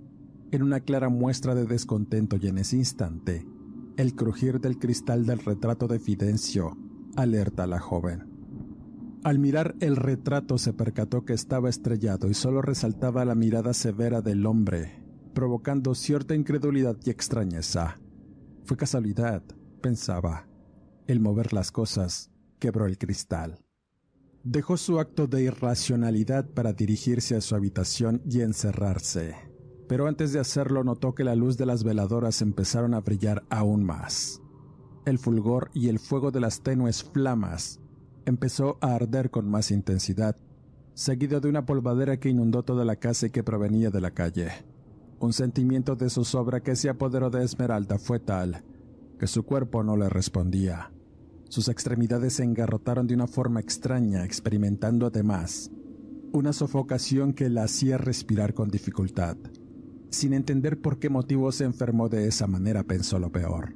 en 0.51 0.63
una 0.63 0.79
clara 0.79 1.09
muestra 1.09 1.55
de 1.55 1.65
descontento 1.65 2.37
y 2.37 2.47
en 2.47 2.57
ese 2.57 2.77
instante, 2.77 3.45
el 3.97 4.15
crujir 4.15 4.59
del 4.61 4.77
cristal 4.77 5.25
del 5.25 5.39
retrato 5.39 5.87
de 5.87 5.99
Fidencio 5.99 6.77
alerta 7.15 7.63
a 7.63 7.67
la 7.67 7.79
joven. 7.79 9.19
Al 9.23 9.39
mirar 9.39 9.75
el 9.79 9.95
retrato 9.95 10.57
se 10.57 10.73
percató 10.73 11.25
que 11.25 11.33
estaba 11.33 11.69
estrellado 11.69 12.29
y 12.29 12.33
solo 12.33 12.61
resaltaba 12.61 13.25
la 13.25 13.35
mirada 13.35 13.73
severa 13.73 14.21
del 14.21 14.45
hombre, 14.45 15.03
provocando 15.33 15.95
cierta 15.95 16.35
incredulidad 16.35 16.95
y 17.03 17.09
extrañeza. 17.09 17.99
Fue 18.63 18.77
casualidad, 18.77 19.43
pensaba. 19.81 20.47
El 21.07 21.19
mover 21.19 21.53
las 21.53 21.71
cosas 21.71 22.31
quebró 22.59 22.85
el 22.85 22.97
cristal. 22.97 23.59
Dejó 24.43 24.77
su 24.77 24.99
acto 24.99 25.27
de 25.27 25.43
irracionalidad 25.43 26.49
para 26.49 26.71
dirigirse 26.71 27.35
a 27.35 27.41
su 27.41 27.55
habitación 27.55 28.21
y 28.29 28.41
encerrarse 28.41 29.46
pero 29.87 30.07
antes 30.07 30.33
de 30.33 30.39
hacerlo 30.39 30.83
notó 30.83 31.15
que 31.15 31.23
la 31.23 31.35
luz 31.35 31.57
de 31.57 31.65
las 31.65 31.83
veladoras 31.83 32.41
empezaron 32.41 32.93
a 32.93 33.01
brillar 33.01 33.43
aún 33.49 33.83
más. 33.83 34.41
El 35.05 35.19
fulgor 35.19 35.69
y 35.73 35.87
el 35.87 35.99
fuego 35.99 36.31
de 36.31 36.41
las 36.41 36.61
tenues 36.61 37.03
flamas 37.03 37.79
empezó 38.25 38.77
a 38.81 38.95
arder 38.95 39.31
con 39.31 39.49
más 39.49 39.71
intensidad, 39.71 40.35
seguido 40.93 41.39
de 41.39 41.49
una 41.49 41.65
polvadera 41.65 42.19
que 42.19 42.29
inundó 42.29 42.63
toda 42.63 42.83
la 42.83 42.97
casa 42.97 43.27
y 43.27 43.29
que 43.29 43.43
provenía 43.43 43.89
de 43.89 44.01
la 44.01 44.11
calle. 44.11 44.49
Un 45.19 45.33
sentimiento 45.33 45.95
de 45.95 46.09
zozobra 46.09 46.61
que 46.61 46.75
se 46.75 46.89
apoderó 46.89 47.29
de 47.29 47.43
Esmeralda 47.43 47.97
fue 47.97 48.19
tal 48.19 48.63
que 49.17 49.27
su 49.27 49.43
cuerpo 49.43 49.83
no 49.83 49.97
le 49.97 50.09
respondía. 50.09 50.91
Sus 51.49 51.69
extremidades 51.69 52.33
se 52.33 52.43
engarrotaron 52.43 53.07
de 53.07 53.15
una 53.15 53.27
forma 53.27 53.59
extraña, 53.59 54.23
experimentando 54.25 55.07
además 55.07 55.71
una 56.33 56.53
sofocación 56.53 57.33
que 57.33 57.49
la 57.49 57.63
hacía 57.63 57.97
respirar 57.97 58.53
con 58.53 58.69
dificultad. 58.69 59.37
Sin 60.09 60.33
entender 60.33 60.81
por 60.81 60.99
qué 60.99 61.09
motivo 61.09 61.51
se 61.51 61.65
enfermó 61.65 62.09
de 62.09 62.27
esa 62.27 62.47
manera, 62.47 62.83
pensó 62.83 63.19
lo 63.19 63.31
peor. 63.31 63.75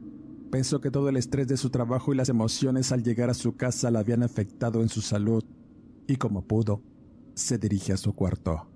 Pensó 0.50 0.82
que 0.82 0.92
todo 0.92 1.10
el 1.10 1.18
estrés 1.18 1.48
de 1.48 1.58
su 1.58 1.70
trabajo 1.70 2.14
y 2.14 2.18
las 2.18 2.30
emociones 2.30 2.92
al 2.92 3.04
llegar 3.04 3.30
a 3.30 3.34
su 3.34 3.56
casa 3.56 3.92
la 3.92 4.00
habían 4.00 4.24
afectado 4.24 4.82
en 4.82 4.90
su 4.90 5.02
salud, 5.02 5.44
y 6.08 6.16
como 6.18 6.46
pudo, 6.46 6.84
se 7.34 7.58
dirige 7.58 7.94
a 7.94 7.98
su 7.98 8.14
cuarto. 8.14 8.68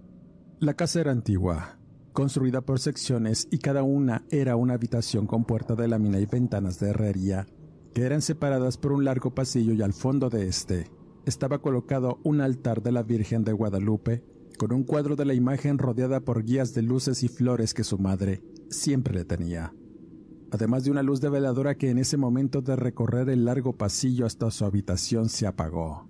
La 0.60 0.74
casa 0.74 1.02
era 1.02 1.12
antigua, 1.12 1.78
construida 2.14 2.62
por 2.62 2.80
secciones 2.80 3.48
y 3.52 3.58
cada 3.58 3.84
una 3.84 4.24
era 4.30 4.56
una 4.56 4.76
habitación 4.76 5.28
con 5.28 5.44
puerta 5.44 5.76
de 5.76 5.88
lámina 5.88 6.20
y 6.20 6.26
ventanas 6.26 6.80
de 6.80 6.90
herrería, 6.90 7.46
que 7.94 8.04
eran 8.04 8.22
separadas 8.22 8.78
por 8.78 8.94
un 8.94 9.04
largo 9.04 9.36
pasillo 9.36 9.74
y 9.74 9.82
al 9.82 9.94
fondo 9.94 10.30
de 10.30 10.48
este 10.48 10.90
estaba 11.26 11.60
colocado 11.60 12.20
un 12.24 12.40
altar 12.40 12.84
de 12.84 12.92
la 12.92 13.04
Virgen 13.04 13.44
de 13.44 13.52
Guadalupe 13.52 14.24
con 14.58 14.74
un 14.74 14.84
cuadro 14.84 15.16
de 15.16 15.26
la 15.26 15.34
imagen 15.34 15.78
rodeada 15.78 16.20
por 16.20 16.44
guías 16.44 16.74
de 16.74 16.82
luces 16.82 17.24
y 17.24 17.28
flores 17.28 17.74
que 17.74 17.84
su 17.84 17.98
madre 17.98 18.44
siempre 18.70 19.14
le 19.14 19.26
tenía, 19.26 19.74
además 20.52 20.84
de 20.84 20.92
una 20.92 21.04
luz 21.04 21.22
de 21.22 21.30
veladora 21.30 21.76
que 21.76 21.90
en 21.90 21.98
ese 21.98 22.18
momento 22.18 22.62
de 22.62 22.76
recorrer 22.76 23.30
el 23.30 23.46
largo 23.46 23.74
pasillo 23.74 24.26
hasta 24.26 24.52
su 24.52 24.66
habitación 24.66 25.30
se 25.30 25.48
apagó, 25.48 26.08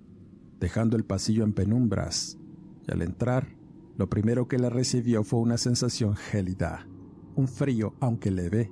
dejando 0.60 0.96
el 0.96 1.04
pasillo 1.04 1.44
en 1.44 1.52
penumbras, 1.52 2.38
y 2.86 2.92
al 2.92 3.02
entrar, 3.02 3.48
lo 3.96 4.08
primero 4.08 4.48
que 4.48 4.58
la 4.58 4.70
recibió 4.70 5.24
fue 5.24 5.40
una 5.40 5.58
sensación 5.58 6.14
gélida, 6.14 6.86
un 7.34 7.48
frío, 7.48 7.94
aunque 8.00 8.30
leve, 8.30 8.70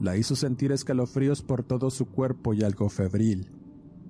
la 0.00 0.16
hizo 0.16 0.36
sentir 0.36 0.70
escalofríos 0.70 1.42
por 1.42 1.64
todo 1.64 1.90
su 1.90 2.06
cuerpo 2.06 2.54
y 2.54 2.62
algo 2.62 2.88
febril, 2.88 3.50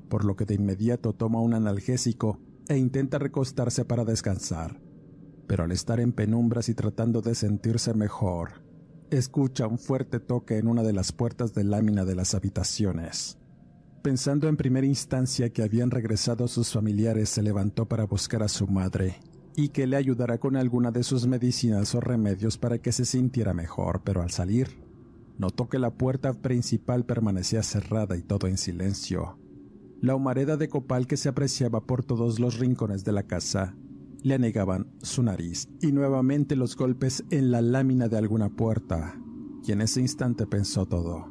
por 0.09 0.25
lo 0.25 0.37
que 0.37 0.45
de 0.45 0.55
inmediato 0.55 1.13
toma 1.13 1.41
un 1.41 1.55
analgésico 1.55 2.41
e 2.69 2.77
intenta 2.77 3.19
recostarse 3.19 3.85
para 3.85 4.05
descansar 4.05 4.88
pero 5.49 5.65
al 5.65 5.73
estar 5.73 5.99
en 5.99 6.13
penumbras 6.13 6.69
y 6.69 6.75
tratando 6.75 7.23
de 7.23 7.35
sentirse 7.35 7.95
mejor, 7.95 8.63
escucha 9.11 9.67
un 9.67 9.79
fuerte 9.79 10.21
toque 10.21 10.59
en 10.59 10.69
una 10.69 10.83
de 10.83 10.93
las 10.93 11.11
puertas 11.11 11.55
de 11.55 11.65
lámina 11.65 12.05
de 12.05 12.15
las 12.15 12.35
habitaciones. 12.35 13.39
Pensando 14.03 14.47
en 14.47 14.59
primera 14.59 14.87
instancia 14.87 15.49
que 15.51 15.63
habían 15.63 15.91
regresado 15.91 16.47
sus 16.49 16.73
familiares, 16.73 17.31
se 17.31 17.43
levantó 17.43 17.89
para 17.89 18.05
buscar 18.05 18.43
a 18.43 18.49
su 18.49 18.69
madre 18.69 19.17
y 19.57 19.71
que 19.71 19.87
le 19.87 19.97
ayudara 19.97 20.39
con 20.39 20.55
alguna 20.55 20.93
de 20.93 21.03
sus 21.03 21.27
medicinas 21.27 21.95
o 21.95 22.01
remedios 22.01 22.59
para 22.59 22.79
que 22.79 22.93
se 22.93 23.07
sintiera 23.07 23.55
mejor, 23.55 24.03
pero 24.05 24.23
al 24.23 24.31
salir, 24.31 24.69
notó 25.39 25.69
que 25.69 25.79
la 25.79 25.91
puerta 25.91 26.35
principal 26.35 27.07
permanecía 27.07 27.63
cerrada 27.63 28.17
y 28.17 28.23
todo 28.23 28.47
en 28.47 28.59
silencio. 28.59 29.39
La 30.01 30.15
humareda 30.15 30.57
de 30.59 30.69
copal 30.69 31.07
que 31.07 31.17
se 31.17 31.29
apreciaba 31.29 31.87
por 31.87 32.05
todos 32.05 32.39
los 32.39 32.59
rincones 32.59 33.03
de 33.05 33.13
la 33.13 33.25
casa 33.25 33.75
le 34.23 34.35
anegaban 34.35 34.89
su 35.01 35.23
nariz 35.23 35.69
y 35.81 35.93
nuevamente 35.93 36.57
los 36.57 36.77
golpes 36.77 37.25
en 37.31 37.51
la 37.51 37.63
lámina 37.63 38.09
de 38.09 38.19
alguna 38.19 38.51
puerta, 38.51 39.21
y 39.67 39.73
en 39.73 39.81
ese 39.81 40.01
instante 40.01 40.47
pensó 40.47 40.87
todo. 40.87 41.27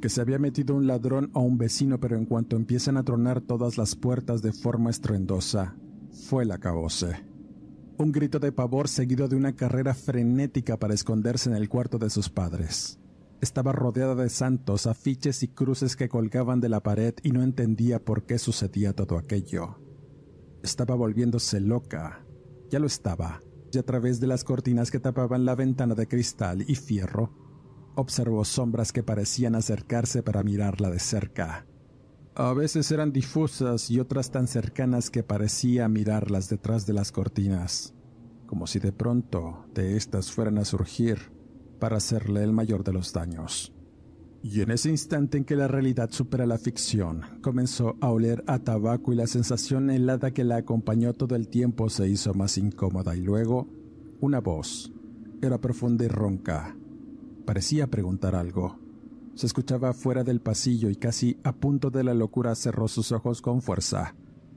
que 0.00 0.08
se 0.08 0.20
había 0.20 0.40
metido 0.40 0.74
un 0.74 0.88
ladrón 0.88 1.30
o 1.32 1.42
un 1.42 1.58
vecino, 1.58 2.00
pero 2.00 2.16
en 2.16 2.26
cuanto 2.26 2.56
empiezan 2.56 2.96
a 2.96 3.04
tronar 3.04 3.40
todas 3.40 3.78
las 3.78 3.94
puertas 3.94 4.42
de 4.42 4.52
forma 4.52 4.90
estruendosa, 4.90 5.76
fue 6.28 6.44
la 6.44 6.56
acabose. 6.56 7.24
Un 7.98 8.10
grito 8.10 8.40
de 8.40 8.50
pavor 8.50 8.88
seguido 8.88 9.28
de 9.28 9.36
una 9.36 9.54
carrera 9.54 9.94
frenética 9.94 10.76
para 10.76 10.92
esconderse 10.92 11.50
en 11.50 11.54
el 11.54 11.68
cuarto 11.68 11.98
de 11.98 12.10
sus 12.10 12.28
padres. 12.30 12.98
Estaba 13.40 13.70
rodeada 13.70 14.16
de 14.16 14.28
santos, 14.28 14.88
afiches 14.88 15.44
y 15.44 15.48
cruces 15.48 15.94
que 15.94 16.08
colgaban 16.08 16.60
de 16.60 16.68
la 16.68 16.82
pared 16.82 17.14
y 17.22 17.30
no 17.30 17.42
entendía 17.42 18.04
por 18.04 18.24
qué 18.24 18.38
sucedía 18.38 18.94
todo 18.94 19.16
aquello. 19.16 19.81
Estaba 20.62 20.94
volviéndose 20.94 21.60
loca. 21.60 22.24
Ya 22.70 22.78
lo 22.78 22.86
estaba, 22.86 23.40
y 23.72 23.78
a 23.78 23.82
través 23.82 24.20
de 24.20 24.26
las 24.26 24.44
cortinas 24.44 24.90
que 24.90 25.00
tapaban 25.00 25.44
la 25.44 25.54
ventana 25.54 25.94
de 25.94 26.06
cristal 26.06 26.64
y 26.68 26.74
fierro, 26.74 27.32
observó 27.94 28.44
sombras 28.44 28.92
que 28.92 29.02
parecían 29.02 29.54
acercarse 29.54 30.22
para 30.22 30.42
mirarla 30.42 30.90
de 30.90 30.98
cerca. 30.98 31.66
A 32.34 32.52
veces 32.54 32.90
eran 32.90 33.12
difusas 33.12 33.90
y 33.90 34.00
otras 34.00 34.30
tan 34.30 34.46
cercanas 34.46 35.10
que 35.10 35.22
parecía 35.22 35.88
mirarlas 35.88 36.48
detrás 36.48 36.86
de 36.86 36.94
las 36.94 37.12
cortinas, 37.12 37.94
como 38.46 38.66
si 38.66 38.78
de 38.78 38.92
pronto 38.92 39.66
de 39.74 39.96
éstas 39.96 40.32
fueran 40.32 40.58
a 40.58 40.64
surgir 40.64 41.32
para 41.78 41.98
hacerle 41.98 42.42
el 42.42 42.52
mayor 42.52 42.84
de 42.84 42.92
los 42.92 43.12
daños. 43.12 43.74
Y 44.42 44.60
en 44.60 44.72
ese 44.72 44.90
instante 44.90 45.38
en 45.38 45.44
que 45.44 45.54
la 45.54 45.68
realidad 45.68 46.10
supera 46.10 46.46
la 46.46 46.58
ficción, 46.58 47.22
comenzó 47.42 47.96
a 48.00 48.10
oler 48.10 48.42
a 48.48 48.58
tabaco 48.58 49.12
y 49.12 49.16
la 49.16 49.28
sensación 49.28 49.88
helada 49.88 50.32
que 50.32 50.42
la 50.42 50.56
acompañó 50.56 51.12
todo 51.12 51.36
el 51.36 51.46
tiempo 51.46 51.88
se 51.88 52.08
hizo 52.08 52.34
más 52.34 52.58
incómoda 52.58 53.14
y 53.14 53.20
luego 53.20 53.68
una 54.20 54.40
voz. 54.40 54.92
Era 55.40 55.60
profunda 55.60 56.04
y 56.04 56.08
ronca. 56.08 56.76
Parecía 57.44 57.86
preguntar 57.86 58.34
algo. 58.34 58.78
Se 59.34 59.46
escuchaba 59.46 59.92
fuera 59.92 60.24
del 60.24 60.40
pasillo 60.40 60.90
y 60.90 60.96
casi 60.96 61.38
a 61.44 61.52
punto 61.52 61.90
de 61.90 62.02
la 62.02 62.12
locura 62.12 62.54
cerró 62.56 62.88
sus 62.88 63.12
ojos 63.12 63.42
con 63.42 63.62
fuerza 63.62 64.14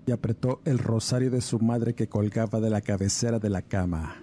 y 0.07 0.11
apretó 0.11 0.61
el 0.65 0.79
rosario 0.79 1.29
de 1.29 1.41
su 1.41 1.59
madre 1.59 1.93
que 1.93 2.07
colgaba 2.07 2.59
de 2.59 2.69
la 2.69 2.81
cabecera 2.81 3.39
de 3.39 3.49
la 3.49 3.61
cama. 3.61 4.17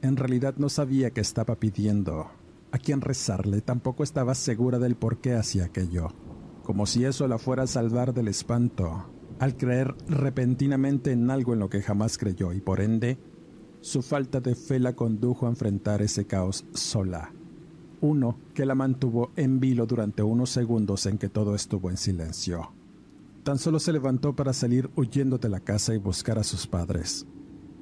En 0.00 0.16
realidad 0.16 0.54
no 0.56 0.68
sabía 0.68 1.10
qué 1.10 1.20
estaba 1.20 1.56
pidiendo, 1.56 2.30
a 2.72 2.78
quién 2.78 3.00
rezarle, 3.00 3.60
tampoco 3.60 4.02
estaba 4.02 4.34
segura 4.34 4.78
del 4.78 4.96
por 4.96 5.18
qué 5.18 5.34
hacía 5.34 5.66
aquello, 5.66 6.08
como 6.62 6.86
si 6.86 7.04
eso 7.04 7.28
la 7.28 7.38
fuera 7.38 7.64
a 7.64 7.68
salvar 7.68 8.14
del 8.14 8.28
espanto, 8.28 9.10
al 9.38 9.56
creer 9.56 9.94
repentinamente 10.08 11.12
en 11.12 11.30
algo 11.30 11.52
en 11.52 11.60
lo 11.60 11.68
que 11.68 11.82
jamás 11.82 12.18
creyó 12.18 12.52
y 12.52 12.60
por 12.60 12.80
ende, 12.80 13.18
su 13.80 14.02
falta 14.02 14.40
de 14.40 14.54
fe 14.54 14.80
la 14.80 14.94
condujo 14.94 15.46
a 15.46 15.50
enfrentar 15.50 16.02
ese 16.02 16.26
caos 16.26 16.64
sola 16.72 17.32
uno 18.02 18.36
que 18.52 18.66
la 18.66 18.74
mantuvo 18.74 19.30
en 19.36 19.60
vilo 19.60 19.86
durante 19.86 20.22
unos 20.22 20.50
segundos 20.50 21.06
en 21.06 21.18
que 21.18 21.28
todo 21.28 21.54
estuvo 21.54 21.88
en 21.88 21.96
silencio. 21.96 22.72
Tan 23.44 23.58
solo 23.58 23.78
se 23.78 23.92
levantó 23.92 24.36
para 24.36 24.52
salir 24.52 24.90
huyendo 24.96 25.38
de 25.38 25.48
la 25.48 25.60
casa 25.60 25.94
y 25.94 25.98
buscar 25.98 26.38
a 26.38 26.44
sus 26.44 26.66
padres. 26.66 27.26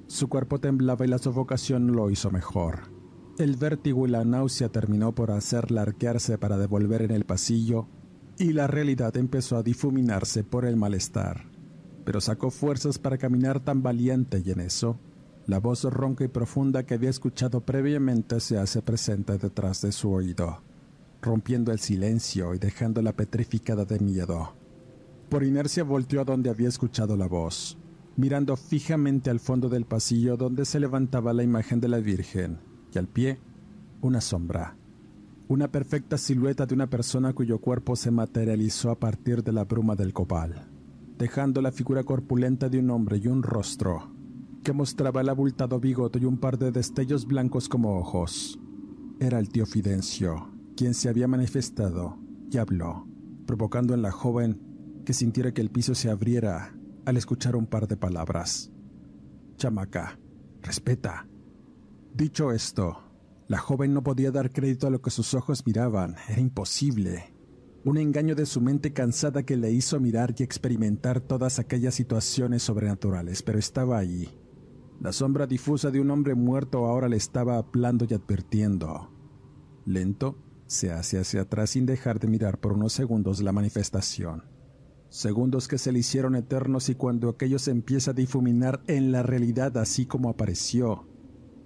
Su 0.06 0.28
cuerpo 0.28 0.60
temblaba 0.60 1.04
y 1.04 1.08
la 1.08 1.18
sofocación 1.18 1.92
lo 1.92 2.10
hizo 2.10 2.30
mejor. 2.30 2.99
El 3.40 3.56
vértigo 3.56 4.06
y 4.06 4.10
la 4.10 4.22
náusea 4.22 4.68
terminó 4.68 5.14
por 5.14 5.30
hacerla 5.30 5.80
arquearse 5.80 6.36
para 6.36 6.58
devolver 6.58 7.00
en 7.00 7.10
el 7.10 7.24
pasillo 7.24 7.88
y 8.36 8.52
la 8.52 8.66
realidad 8.66 9.16
empezó 9.16 9.56
a 9.56 9.62
difuminarse 9.62 10.44
por 10.44 10.66
el 10.66 10.76
malestar. 10.76 11.46
Pero 12.04 12.20
sacó 12.20 12.50
fuerzas 12.50 12.98
para 12.98 13.16
caminar 13.16 13.60
tan 13.60 13.82
valiente 13.82 14.42
y 14.44 14.50
en 14.50 14.60
eso 14.60 15.00
la 15.46 15.58
voz 15.58 15.84
ronca 15.84 16.22
y 16.22 16.28
profunda 16.28 16.82
que 16.84 16.92
había 16.92 17.08
escuchado 17.08 17.62
previamente 17.62 18.40
se 18.40 18.58
hace 18.58 18.82
presente 18.82 19.38
detrás 19.38 19.80
de 19.80 19.92
su 19.92 20.12
oído, 20.12 20.62
rompiendo 21.22 21.72
el 21.72 21.78
silencio 21.78 22.54
y 22.54 22.58
dejándola 22.58 23.14
petrificada 23.14 23.86
de 23.86 24.00
miedo. 24.00 24.54
Por 25.30 25.44
inercia 25.44 25.82
volteó 25.82 26.20
a 26.20 26.24
donde 26.24 26.50
había 26.50 26.68
escuchado 26.68 27.16
la 27.16 27.26
voz, 27.26 27.78
mirando 28.16 28.54
fijamente 28.58 29.30
al 29.30 29.40
fondo 29.40 29.70
del 29.70 29.86
pasillo 29.86 30.36
donde 30.36 30.66
se 30.66 30.78
levantaba 30.78 31.32
la 31.32 31.42
imagen 31.42 31.80
de 31.80 31.88
la 31.88 32.00
Virgen, 32.00 32.68
y 32.94 32.98
al 32.98 33.08
pie, 33.08 33.38
una 34.00 34.20
sombra. 34.20 34.76
Una 35.48 35.68
perfecta 35.68 36.16
silueta 36.16 36.66
de 36.66 36.74
una 36.74 36.88
persona 36.88 37.32
cuyo 37.32 37.58
cuerpo 37.58 37.96
se 37.96 38.10
materializó 38.10 38.90
a 38.90 38.98
partir 38.98 39.42
de 39.42 39.52
la 39.52 39.64
bruma 39.64 39.96
del 39.96 40.12
copal, 40.12 40.68
dejando 41.18 41.60
la 41.60 41.72
figura 41.72 42.04
corpulenta 42.04 42.68
de 42.68 42.78
un 42.78 42.90
hombre 42.90 43.18
y 43.18 43.26
un 43.26 43.42
rostro 43.42 44.12
que 44.62 44.72
mostraba 44.72 45.22
el 45.22 45.28
abultado 45.28 45.80
bigote 45.80 46.18
y 46.18 46.24
un 46.24 46.38
par 46.38 46.58
de 46.58 46.70
destellos 46.70 47.26
blancos 47.26 47.68
como 47.68 47.98
ojos. 47.98 48.58
Era 49.18 49.38
el 49.38 49.48
tío 49.48 49.66
Fidencio, 49.66 50.50
quien 50.76 50.94
se 50.94 51.08
había 51.08 51.28
manifestado 51.28 52.18
y 52.50 52.58
habló, 52.58 53.06
provocando 53.46 53.94
en 53.94 54.02
la 54.02 54.12
joven 54.12 55.02
que 55.04 55.12
sintiera 55.12 55.52
que 55.52 55.60
el 55.60 55.70
piso 55.70 55.94
se 55.94 56.10
abriera 56.10 56.74
al 57.06 57.16
escuchar 57.16 57.56
un 57.56 57.66
par 57.66 57.88
de 57.88 57.96
palabras. 57.96 58.70
Chamaca, 59.56 60.18
respeta. 60.62 61.29
Dicho 62.14 62.52
esto, 62.52 62.98
la 63.48 63.58
joven 63.58 63.94
no 63.94 64.02
podía 64.02 64.30
dar 64.30 64.52
crédito 64.52 64.86
a 64.86 64.90
lo 64.90 65.00
que 65.00 65.10
sus 65.10 65.34
ojos 65.34 65.66
miraban, 65.66 66.16
era 66.28 66.40
imposible. 66.40 67.34
Un 67.84 67.98
engaño 67.98 68.34
de 68.34 68.46
su 68.46 68.60
mente 68.60 68.92
cansada 68.92 69.42
que 69.42 69.56
le 69.56 69.70
hizo 69.70 69.98
mirar 70.00 70.34
y 70.36 70.42
experimentar 70.42 71.20
todas 71.20 71.58
aquellas 71.58 71.94
situaciones 71.94 72.62
sobrenaturales, 72.62 73.42
pero 73.42 73.58
estaba 73.58 73.98
ahí, 73.98 74.28
la 75.00 75.12
sombra 75.12 75.46
difusa 75.46 75.90
de 75.90 75.98
un 75.98 76.10
hombre 76.10 76.34
muerto 76.34 76.84
ahora 76.84 77.08
le 77.08 77.16
estaba 77.16 77.56
hablando 77.56 78.04
y 78.08 78.12
advirtiendo. 78.12 79.10
Lento, 79.86 80.36
se 80.66 80.92
hace 80.92 81.18
hacia 81.18 81.40
atrás 81.40 81.70
sin 81.70 81.86
dejar 81.86 82.20
de 82.20 82.28
mirar 82.28 82.60
por 82.60 82.74
unos 82.74 82.92
segundos 82.92 83.40
la 83.40 83.50
manifestación. 83.50 84.44
Segundos 85.08 85.68
que 85.68 85.78
se 85.78 85.90
le 85.90 86.00
hicieron 86.00 86.36
eternos 86.36 86.90
y 86.90 86.96
cuando 86.96 87.30
aquello 87.30 87.58
se 87.58 87.70
empieza 87.70 88.10
a 88.10 88.14
difuminar 88.14 88.82
en 88.88 89.10
la 89.10 89.22
realidad 89.22 89.78
así 89.78 90.04
como 90.04 90.28
apareció, 90.28 91.08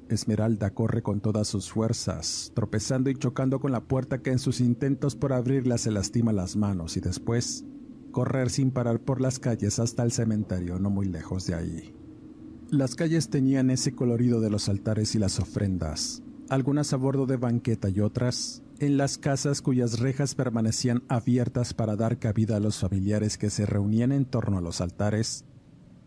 Esmeralda 0.08 0.70
corre 0.70 1.02
con 1.02 1.20
todas 1.20 1.48
sus 1.48 1.70
fuerzas, 1.70 2.52
tropezando 2.54 3.10
y 3.10 3.14
chocando 3.14 3.60
con 3.60 3.72
la 3.72 3.84
puerta 3.84 4.22
que 4.22 4.30
en 4.30 4.38
sus 4.38 4.60
intentos 4.60 5.16
por 5.16 5.32
abrirla 5.32 5.78
se 5.78 5.90
lastima 5.90 6.32
las 6.32 6.56
manos 6.56 6.96
y 6.96 7.00
después 7.00 7.64
correr 8.12 8.50
sin 8.50 8.70
parar 8.70 9.00
por 9.00 9.20
las 9.20 9.38
calles 9.38 9.78
hasta 9.78 10.02
el 10.04 10.12
cementerio 10.12 10.78
no 10.78 10.88
muy 10.90 11.06
lejos 11.06 11.46
de 11.46 11.54
ahí. 11.54 11.94
Las 12.70 12.94
calles 12.94 13.28
tenían 13.28 13.70
ese 13.70 13.92
colorido 13.94 14.40
de 14.40 14.50
los 14.50 14.68
altares 14.68 15.14
y 15.14 15.18
las 15.18 15.40
ofrendas, 15.40 16.22
algunas 16.48 16.92
a 16.92 16.96
bordo 16.96 17.26
de 17.26 17.36
banqueta 17.36 17.88
y 17.88 18.00
otras 18.00 18.62
en 18.78 18.96
las 18.96 19.18
casas 19.18 19.62
cuyas 19.62 19.98
rejas 20.00 20.34
permanecían 20.34 21.04
abiertas 21.08 21.74
para 21.74 21.96
dar 21.96 22.18
cabida 22.18 22.56
a 22.56 22.60
los 22.60 22.78
familiares 22.78 23.38
que 23.38 23.50
se 23.50 23.66
reunían 23.66 24.12
en 24.12 24.24
torno 24.24 24.58
a 24.58 24.60
los 24.60 24.80
altares 24.80 25.44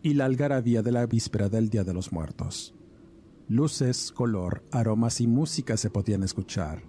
y 0.02 0.14
la 0.14 0.26
algarabía 0.26 0.82
de 0.82 0.92
la 0.92 1.06
víspera 1.06 1.48
del 1.48 1.70
Día 1.70 1.84
de 1.84 1.94
los 1.94 2.12
Muertos. 2.12 2.77
Luces, 3.50 4.12
color, 4.12 4.62
aromas 4.72 5.22
y 5.22 5.26
música 5.26 5.78
se 5.78 5.88
podían 5.88 6.22
escuchar, 6.22 6.82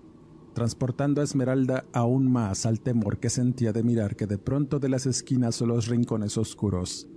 transportando 0.53 1.21
a 1.21 1.23
Esmeralda 1.23 1.85
aún 1.93 2.29
más 2.29 2.65
al 2.65 2.81
temor 2.81 3.17
que 3.21 3.29
sentía 3.29 3.71
de 3.71 3.81
mirar 3.81 4.17
que 4.17 4.27
de 4.27 4.37
pronto 4.37 4.77
de 4.77 4.89
las 4.89 5.05
esquinas 5.05 5.61
o 5.61 5.65
los 5.65 5.87
rincones 5.87 6.37
oscuros 6.37 7.07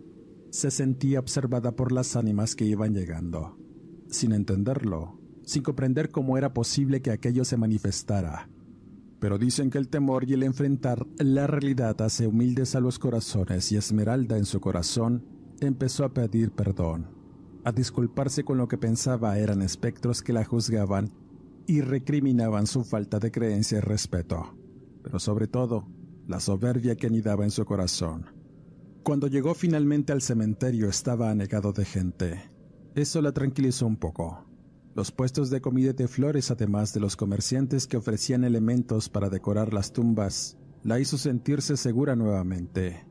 se 0.51 0.71
sentía 0.71 1.19
observada 1.19 1.75
por 1.75 1.91
las 1.91 2.15
ánimas 2.15 2.55
que 2.55 2.67
iban 2.67 2.95
llegando, 2.95 3.59
sin 4.09 4.31
entenderlo, 4.31 5.19
sin 5.45 5.65
comprender 5.65 6.11
cómo 6.11 6.39
era 6.39 6.55
posible 6.55 7.03
que 7.03 7.11
aquello 7.11 7.45
se 7.45 7.57
manifestara. 7.57 8.49
Pero 9.19 9.39
dicen 9.39 9.71
que 9.71 9.79
el 9.79 9.89
temor 9.89 10.23
y 10.31 10.35
el 10.35 10.45
enfrentar 10.45 11.05
la 11.19 11.49
realidad 11.49 12.01
hace 12.01 12.29
humildes 12.29 12.77
a 12.77 12.81
los 12.81 13.01
corazones 13.01 13.73
y 13.73 13.77
Esmeralda 13.77 14.39
en 14.39 14.45
su 14.45 14.61
corazón 14.61 15.27
empezó 15.61 16.05
a 16.05 16.15
pedir 16.15 16.53
perdón, 16.53 17.22
a 17.65 17.73
disculparse 17.73 18.45
con 18.45 18.59
lo 18.59 18.69
que 18.69 18.79
pensaba 18.79 19.39
eran 19.39 19.63
espectros 19.63 20.23
que 20.23 20.33
la 20.33 20.45
juzgaban 20.45 21.13
y 21.67 21.81
recriminaban 21.81 22.67
su 22.67 22.85
falta 22.85 23.19
de 23.19 23.31
creencia 23.31 23.79
y 23.79 23.81
respeto, 23.81 24.57
pero 25.03 25.19
sobre 25.19 25.47
todo 25.47 25.87
la 26.27 26.41
soberbia 26.41 26.97
que 26.97 27.07
anidaba 27.07 27.45
en 27.45 27.51
su 27.51 27.65
corazón. 27.65 28.27
Cuando 29.03 29.27
llegó 29.27 29.55
finalmente 29.55 30.13
al 30.13 30.23
cementerio 30.23 30.89
estaba 30.89 31.31
anegado 31.31 31.73
de 31.73 31.85
gente. 31.85 32.43
Eso 32.95 33.21
la 33.21 33.33
tranquilizó 33.33 33.87
un 33.87 33.97
poco. 33.97 34.45
Los 34.95 35.11
puestos 35.11 35.49
de 35.51 35.61
comida 35.61 35.93
de 35.93 36.07
flores, 36.07 36.51
además 36.51 36.93
de 36.93 37.01
los 37.01 37.17
comerciantes 37.17 37.87
que 37.87 37.97
ofrecían 37.97 38.45
elementos 38.45 39.09
para 39.09 39.31
decorar 39.31 39.73
las 39.73 39.93
tumbas, 39.93 40.59
la 40.83 41.01
hizo 41.01 41.17
sentirse 41.17 41.77
segura 41.77 42.15
nuevamente, 42.15 43.07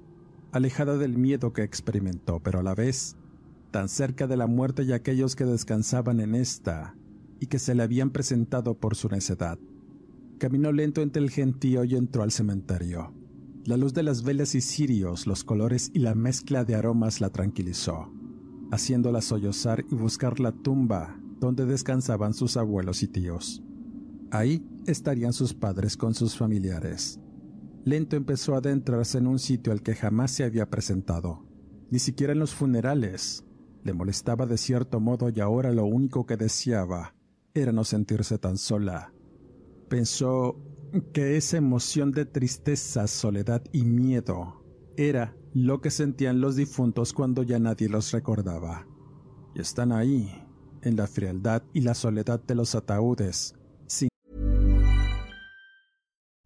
alejada 0.52 0.98
del 0.98 1.18
miedo 1.18 1.54
que 1.54 1.64
experimentó, 1.64 2.40
pero 2.40 2.60
a 2.60 2.64
la 2.64 2.76
vez 2.76 3.18
tan 3.72 3.90
cerca 3.90 4.28
de 4.28 4.38
la 4.38 4.48
muerte 4.48 4.84
y 4.84 4.92
aquellos 4.92 5.36
que 5.36 5.46
descansaban 5.46 6.20
en 6.20 6.36
esta 6.36 6.96
y 7.40 7.48
que 7.48 7.58
se 7.58 7.74
le 7.74 7.84
habían 7.84 8.12
presentado 8.12 8.76
por 8.76 8.96
su 8.96 9.10
necedad. 9.10 9.58
Caminó 10.38 10.72
lento 10.72 11.02
entre 11.02 11.22
el 11.22 11.32
gentío 11.32 11.84
y 11.84 11.96
entró 11.96 12.24
al 12.24 12.32
cementerio. 12.32 13.14
La 13.66 13.78
luz 13.78 13.94
de 13.94 14.04
las 14.04 14.24
velas 14.24 14.56
y 14.56 14.62
cirios, 14.62 15.28
los 15.28 15.44
colores 15.44 15.92
y 15.94 16.00
la 16.00 16.16
mezcla 16.16 16.66
de 16.66 16.76
aromas 16.76 17.22
la 17.22 17.30
tranquilizó, 17.30 18.12
haciéndola 18.72 19.22
sollozar 19.22 19.86
y 19.90 19.96
buscar 19.96 20.40
la 20.40 20.52
tumba 20.52 21.20
donde 21.40 21.66
descansaban 21.66 22.34
sus 22.34 22.58
abuelos 22.58 23.04
y 23.04 23.08
tíos. 23.08 23.64
Ahí 24.32 24.66
estarían 24.86 25.34
sus 25.34 25.54
padres 25.54 25.98
con 25.98 26.14
sus 26.14 26.38
familiares. 26.38 27.20
lento 27.84 28.16
empezó 28.16 28.54
a 28.54 28.60
adentrarse 28.60 29.18
en 29.18 29.28
un 29.28 29.40
sitio 29.40 29.74
al 29.74 29.82
que 29.82 29.96
jamás 29.96 30.32
se 30.32 30.44
había 30.44 30.70
presentado, 30.70 31.44
ni 31.90 32.00
siquiera 32.00 32.34
en 32.34 32.40
los 32.40 32.54
funerales. 32.54 33.44
Le 33.84 33.94
molestaba 33.94 34.46
de 34.46 34.58
cierto 34.58 35.00
modo 35.00 35.30
y 35.30 35.40
ahora 35.40 35.72
lo 35.72 35.86
único 35.86 36.26
que 36.26 36.38
deseaba 36.38 37.16
era 37.54 37.72
no 37.72 37.84
sentirse 37.84 38.38
tan 38.38 38.58
sola. 38.58 39.14
Pensó 39.90 40.58
que 41.14 41.38
esa 41.38 41.58
emoción 41.58 42.12
de 42.12 42.26
tristeza, 42.26 43.08
soledad 43.08 43.64
y 43.72 43.84
miedo 43.84 44.64
era 44.98 45.36
lo 45.54 45.82
que 45.82 45.90
sentían 45.90 46.42
los 46.42 46.56
difuntos 46.56 47.14
cuando 47.14 47.44
ya 47.44 47.60
nadie 47.60 47.90
los 47.90 48.12
recordaba. 48.12 48.88
Y 49.56 49.62
están 49.62 49.92
ahí, 49.92 50.32
en 50.82 50.96
la 50.96 51.08
frialdad 51.08 51.64
y 51.74 51.82
la 51.82 51.94
soledad 51.94 52.42
de 52.42 52.56
los 52.56 52.76
ataúdes, 52.76 53.56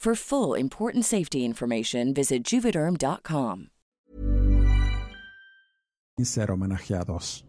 For 0.00 0.16
full 0.16 0.58
important 0.58 1.04
safety 1.04 1.44
information, 1.44 2.14
visit 2.14 2.42
juvederm.com. 2.42 3.66
ser 6.24 6.50
homenajeados. 6.50 7.44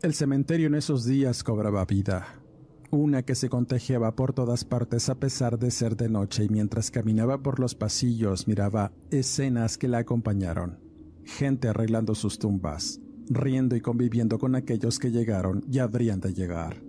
El 0.00 0.14
cementerio 0.14 0.68
en 0.68 0.76
esos 0.76 1.04
días 1.04 1.42
cobraba 1.42 1.84
vida, 1.84 2.28
una 2.92 3.24
que 3.24 3.34
se 3.34 3.48
contagiaba 3.48 4.14
por 4.14 4.34
todas 4.34 4.64
partes 4.64 5.08
a 5.08 5.16
pesar 5.16 5.58
de 5.58 5.72
ser 5.72 5.96
de 5.96 6.08
noche 6.08 6.44
y 6.44 6.48
mientras 6.48 6.92
caminaba 6.92 7.42
por 7.42 7.58
los 7.58 7.74
pasillos 7.74 8.46
miraba 8.46 8.92
escenas 9.10 9.78
que 9.78 9.88
la 9.88 9.98
acompañaron, 9.98 10.78
gente 11.24 11.66
arreglando 11.66 12.14
sus 12.14 12.38
tumbas, 12.38 13.00
riendo 13.28 13.74
y 13.74 13.80
conviviendo 13.80 14.38
con 14.38 14.54
aquellos 14.54 15.00
que 15.00 15.10
llegaron 15.10 15.64
y 15.68 15.80
habrían 15.80 16.20
de 16.20 16.34
llegar. 16.34 16.80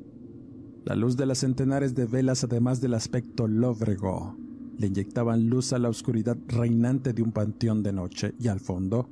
La 0.86 0.94
luz 0.94 1.18
de 1.18 1.26
las 1.26 1.40
centenares 1.40 1.96
de 1.96 2.06
velas, 2.06 2.44
además 2.44 2.82
del 2.82 2.94
aspecto 2.94 3.48
lóbrego, 3.48 4.38
le 4.80 4.88
inyectaban 4.88 5.50
luz 5.50 5.74
a 5.74 5.78
la 5.78 5.90
oscuridad 5.90 6.38
reinante 6.48 7.12
de 7.12 7.22
un 7.22 7.34
panteón 7.34 7.84
de 7.84 7.92
noche 7.92 8.34
y 8.40 8.48
al 8.48 8.62
fondo 8.62 9.10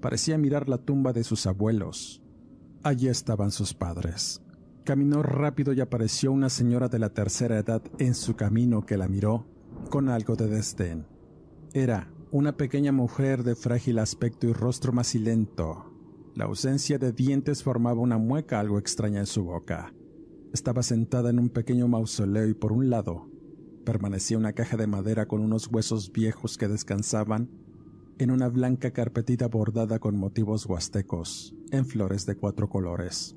parecía 0.00 0.38
mirar 0.38 0.68
la 0.68 0.78
tumba 0.78 1.12
de 1.12 1.24
sus 1.24 1.44
abuelos. 1.46 2.22
Allí 2.84 3.08
estaban 3.08 3.50
sus 3.50 3.74
padres. 3.74 4.42
Caminó 4.84 5.24
rápido 5.24 5.72
y 5.72 5.80
apareció 5.80 6.30
una 6.30 6.48
señora 6.48 6.88
de 6.88 7.00
la 7.00 7.10
tercera 7.10 7.58
edad 7.58 7.82
en 7.98 8.14
su 8.14 8.36
camino 8.36 8.86
que 8.86 8.96
la 8.96 9.08
miró 9.08 9.44
con 9.90 10.08
algo 10.08 10.36
de 10.36 10.46
desdén. 10.46 11.04
Era 11.72 12.12
una 12.30 12.56
pequeña 12.56 12.92
mujer 12.92 13.42
de 13.42 13.56
frágil 13.56 13.98
aspecto 13.98 14.46
y 14.46 14.52
rostro 14.52 14.92
macilento. 14.92 15.92
La 16.36 16.44
ausencia 16.44 16.98
de 16.98 17.10
dientes 17.10 17.64
formaba 17.64 18.00
una 18.00 18.18
mueca 18.18 18.60
algo 18.60 18.78
extraña 18.78 19.18
en 19.18 19.26
su 19.26 19.42
boca. 19.42 19.92
Estaba 20.52 20.84
sentada 20.84 21.30
en 21.30 21.40
un 21.40 21.48
pequeño 21.48 21.88
mausoleo 21.88 22.46
y 22.46 22.54
por 22.54 22.70
un 22.70 22.88
lado 22.88 23.31
permanecía 23.82 24.38
una 24.38 24.52
caja 24.52 24.76
de 24.76 24.86
madera 24.86 25.26
con 25.26 25.40
unos 25.40 25.68
huesos 25.68 26.12
viejos 26.12 26.56
que 26.56 26.68
descansaban 26.68 27.50
en 28.18 28.30
una 28.30 28.48
blanca 28.48 28.92
carpetita 28.92 29.48
bordada 29.48 29.98
con 29.98 30.16
motivos 30.16 30.66
huastecos, 30.66 31.54
en 31.70 31.86
flores 31.86 32.26
de 32.26 32.36
cuatro 32.36 32.68
colores. 32.68 33.36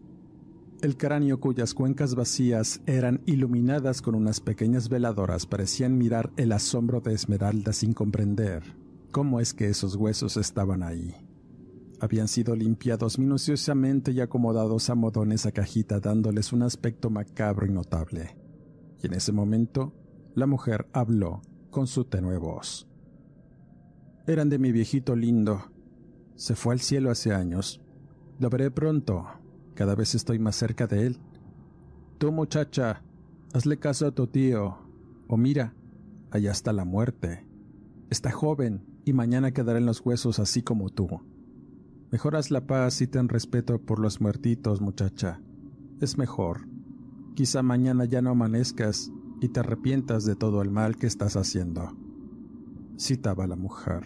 El 0.81 0.97
cráneo 0.97 1.39
cuyas 1.39 1.73
cuencas 1.73 2.15
vacías 2.15 2.81
eran 2.85 3.21
iluminadas 3.25 4.01
con 4.01 4.13
unas 4.13 4.41
pequeñas 4.41 4.89
veladoras 4.89 5.45
parecían 5.45 5.97
mirar 5.97 6.31
el 6.37 6.51
asombro 6.51 6.99
de 6.99 7.13
Esmeralda 7.13 7.73
sin 7.73 7.93
comprender 7.93 8.61
cómo 9.11 9.39
es 9.39 9.53
que 9.53 9.69
esos 9.69 9.95
huesos 9.95 10.37
estaban 10.37 10.83
ahí. 10.83 11.15
Habían 12.01 12.27
sido 12.27 12.55
limpiados 12.55 13.17
minuciosamente 13.17 14.11
y 14.11 14.19
acomodados 14.19 14.89
a 14.89 14.95
modo 14.95 15.23
en 15.23 15.31
esa 15.31 15.51
cajita 15.51 16.01
dándoles 16.01 16.51
un 16.51 16.63
aspecto 16.63 17.09
macabro 17.09 17.65
y 17.65 17.71
notable. 17.71 18.37
Y 19.01 19.07
en 19.07 19.13
ese 19.13 19.31
momento 19.31 19.93
la 20.35 20.47
mujer 20.47 20.87
habló 20.91 21.41
con 21.71 21.87
su 21.87 22.03
tenue 22.03 22.37
voz. 22.37 22.87
Eran 24.27 24.49
de 24.49 24.59
mi 24.59 24.71
viejito 24.71 25.15
lindo. 25.15 25.71
Se 26.35 26.55
fue 26.55 26.73
al 26.73 26.81
cielo 26.81 27.09
hace 27.09 27.33
años. 27.33 27.81
Lo 28.39 28.49
veré 28.49 28.69
pronto. 28.69 29.25
Cada 29.75 29.95
vez 29.95 30.13
estoy 30.13 30.37
más 30.39 30.57
cerca 30.57 30.87
de 30.87 31.07
él. 31.07 31.19
Tú, 32.17 32.31
muchacha, 32.31 33.01
hazle 33.53 33.79
caso 33.79 34.07
a 34.07 34.11
tu 34.11 34.27
tío. 34.27 34.77
O 35.27 35.37
mira, 35.37 35.73
allá 36.31 36.51
está 36.51 36.73
la 36.73 36.85
muerte. 36.85 37.47
Está 38.09 38.31
joven 38.31 38.85
y 39.05 39.13
mañana 39.13 39.51
quedará 39.51 39.79
en 39.79 39.85
los 39.85 40.05
huesos 40.05 40.39
así 40.39 40.63
como 40.63 40.89
tú. 40.89 41.07
Mejoras 42.11 42.51
la 42.51 42.67
paz 42.67 43.01
y 43.01 43.07
ten 43.07 43.29
respeto 43.29 43.79
por 43.79 43.99
los 43.99 44.19
muertitos, 44.19 44.81
muchacha. 44.81 45.41
Es 46.01 46.17
mejor. 46.17 46.67
Quizá 47.35 47.63
mañana 47.63 48.05
ya 48.05 48.21
no 48.21 48.31
amanezcas 48.31 49.11
y 49.45 49.49
te 49.49 49.59
arrepientas 49.59 50.25
de 50.25 50.35
todo 50.35 50.63
el 50.63 50.71
mal 50.71 50.97
que 50.97 51.05
estás 51.05 51.35
haciendo. 51.35 51.95
Citaba 52.99 53.45
la 53.45 53.55
mujer. 53.55 54.01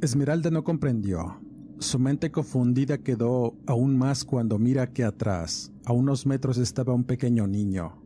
Esmeralda 0.00 0.52
no 0.52 0.62
comprendió. 0.62 1.40
Su 1.80 1.98
mente 1.98 2.30
confundida 2.30 2.98
quedó 2.98 3.56
aún 3.66 3.98
más 3.98 4.24
cuando 4.24 4.56
mira 4.60 4.92
que 4.92 5.02
atrás, 5.02 5.72
a 5.84 5.92
unos 5.92 6.26
metros, 6.26 6.58
estaba 6.58 6.94
un 6.94 7.02
pequeño 7.02 7.48
niño. 7.48 8.00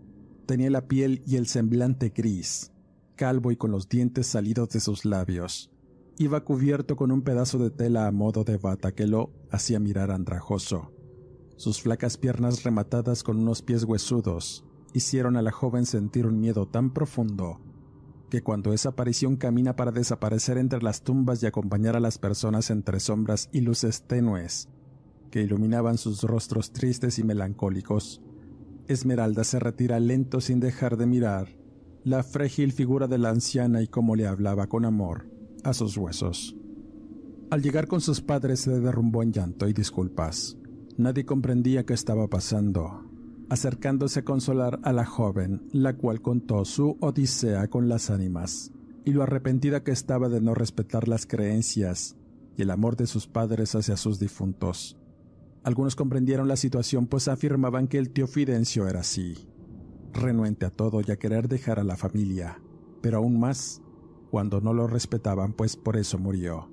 Tenía 0.46 0.70
la 0.70 0.88
piel 0.88 1.22
y 1.26 1.37
el 1.37 1.46
semblante 1.46 2.09
gris, 2.09 2.72
calvo 3.14 3.52
y 3.52 3.57
con 3.57 3.70
los 3.70 3.90
dientes 3.90 4.26
salidos 4.26 4.70
de 4.70 4.81
sus 4.81 5.05
labios. 5.05 5.70
Iba 6.16 6.42
cubierto 6.42 6.96
con 6.96 7.12
un 7.12 7.20
pedazo 7.20 7.59
de 7.59 7.70
tela 7.70 8.07
a 8.07 8.12
modo 8.12 8.44
de 8.44 8.57
bata 8.57 8.92
que 8.92 9.07
lo 9.07 9.31
hacía 9.50 9.78
mirar 9.78 10.11
andrajoso. 10.11 10.90
Sus 11.57 11.83
flacas 11.83 12.16
piernas 12.16 12.62
rematadas 12.62 13.22
con 13.22 13.38
unos 13.38 13.61
pies 13.61 13.85
huesudos 13.85 14.64
hicieron 14.92 15.37
a 15.37 15.42
la 15.42 15.52
joven 15.52 15.87
sentir 15.87 16.26
un 16.26 16.40
miedo 16.40 16.66
tan 16.66 16.92
profundo 16.92 17.61
que 18.31 18.42
cuando 18.42 18.72
esa 18.72 18.90
aparición 18.90 19.37
camina 19.37 19.76
para 19.76 19.92
desaparecer 19.92 20.57
entre 20.57 20.83
las 20.83 21.02
tumbas 21.02 21.42
y 21.42 21.46
acompañar 21.46 21.96
a 21.96 22.00
las 22.00 22.16
personas 22.16 22.70
entre 22.70 22.98
sombras 22.98 23.50
y 23.52 23.61
luces 23.61 24.05
tenues 24.05 24.68
que 25.31 25.42
iluminaban 25.42 25.98
sus 25.98 26.22
rostros 26.22 26.72
tristes 26.72 27.18
y 27.18 27.24
melancólicos, 27.24 28.22
Esmeralda 28.88 29.44
se 29.44 29.59
retira 29.59 30.00
lento 30.00 30.40
sin 30.40 30.61
dejar 30.61 30.96
de 30.96 31.07
mirar 31.07 31.57
la 32.05 32.22
frágil 32.22 32.72
figura 32.72 33.07
de 33.07 33.18
la 33.18 33.31
anciana 33.31 33.83
y 33.83 33.87
cómo 33.87 34.16
le 34.16 34.26
hablaba 34.26 34.66
con 34.66 34.85
amor 34.85 35.28
a 35.62 35.72
sus 35.74 35.96
huesos. 35.96 36.57
Al 37.50 37.62
llegar 37.62 37.87
con 37.87 38.00
sus 38.00 38.22
padres 38.22 38.61
se 38.61 38.81
derrumbó 38.81 39.22
en 39.22 39.33
llanto 39.33 39.68
y 39.68 39.74
disculpas. 39.74 40.57
Nadie 40.96 41.26
comprendía 41.26 41.85
qué 41.85 41.92
estaba 41.92 42.28
pasando. 42.28 43.12
Acercándose 43.52 44.20
a 44.20 44.24
consolar 44.24 44.80
a 44.82 44.94
la 44.94 45.04
joven, 45.04 45.68
la 45.72 45.94
cual 45.94 46.22
contó 46.22 46.64
su 46.64 46.96
odisea 47.00 47.68
con 47.68 47.86
las 47.86 48.08
ánimas, 48.08 48.72
y 49.04 49.10
lo 49.10 49.22
arrepentida 49.22 49.84
que 49.84 49.90
estaba 49.90 50.30
de 50.30 50.40
no 50.40 50.54
respetar 50.54 51.06
las 51.06 51.26
creencias 51.26 52.16
y 52.56 52.62
el 52.62 52.70
amor 52.70 52.96
de 52.96 53.06
sus 53.06 53.26
padres 53.26 53.74
hacia 53.74 53.98
sus 53.98 54.18
difuntos. 54.18 54.96
Algunos 55.64 55.96
comprendieron 55.96 56.48
la 56.48 56.56
situación 56.56 57.06
pues 57.06 57.28
afirmaban 57.28 57.88
que 57.88 57.98
el 57.98 58.08
tío 58.08 58.26
Fidencio 58.26 58.88
era 58.88 59.00
así, 59.00 59.46
renuente 60.14 60.64
a 60.64 60.70
todo 60.70 61.02
y 61.06 61.10
a 61.10 61.18
querer 61.18 61.46
dejar 61.46 61.78
a 61.78 61.84
la 61.84 61.96
familia, 61.96 62.58
pero 63.02 63.18
aún 63.18 63.38
más 63.38 63.82
cuando 64.30 64.62
no 64.62 64.72
lo 64.72 64.86
respetaban 64.86 65.52
pues 65.52 65.76
por 65.76 65.98
eso 65.98 66.16
murió. 66.16 66.70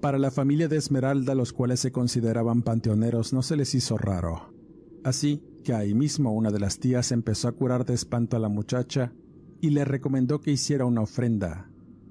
Para 0.00 0.18
la 0.18 0.32
familia 0.32 0.66
de 0.66 0.76
Esmeralda, 0.76 1.36
los 1.36 1.52
cuales 1.52 1.78
se 1.78 1.92
consideraban 1.92 2.62
panteoneros, 2.62 3.32
no 3.32 3.42
se 3.42 3.54
les 3.54 3.76
hizo 3.76 3.96
raro. 3.96 4.59
Así 5.04 5.42
que 5.64 5.74
ahí 5.74 5.94
mismo 5.94 6.32
una 6.32 6.50
de 6.50 6.60
las 6.60 6.78
tías 6.78 7.12
empezó 7.12 7.48
a 7.48 7.52
curar 7.52 7.84
de 7.84 7.94
espanto 7.94 8.36
a 8.36 8.40
la 8.40 8.48
muchacha 8.48 9.12
y 9.60 9.70
le 9.70 9.84
recomendó 9.84 10.40
que 10.40 10.52
hiciera 10.52 10.84
una 10.84 11.02
ofrenda 11.02 11.70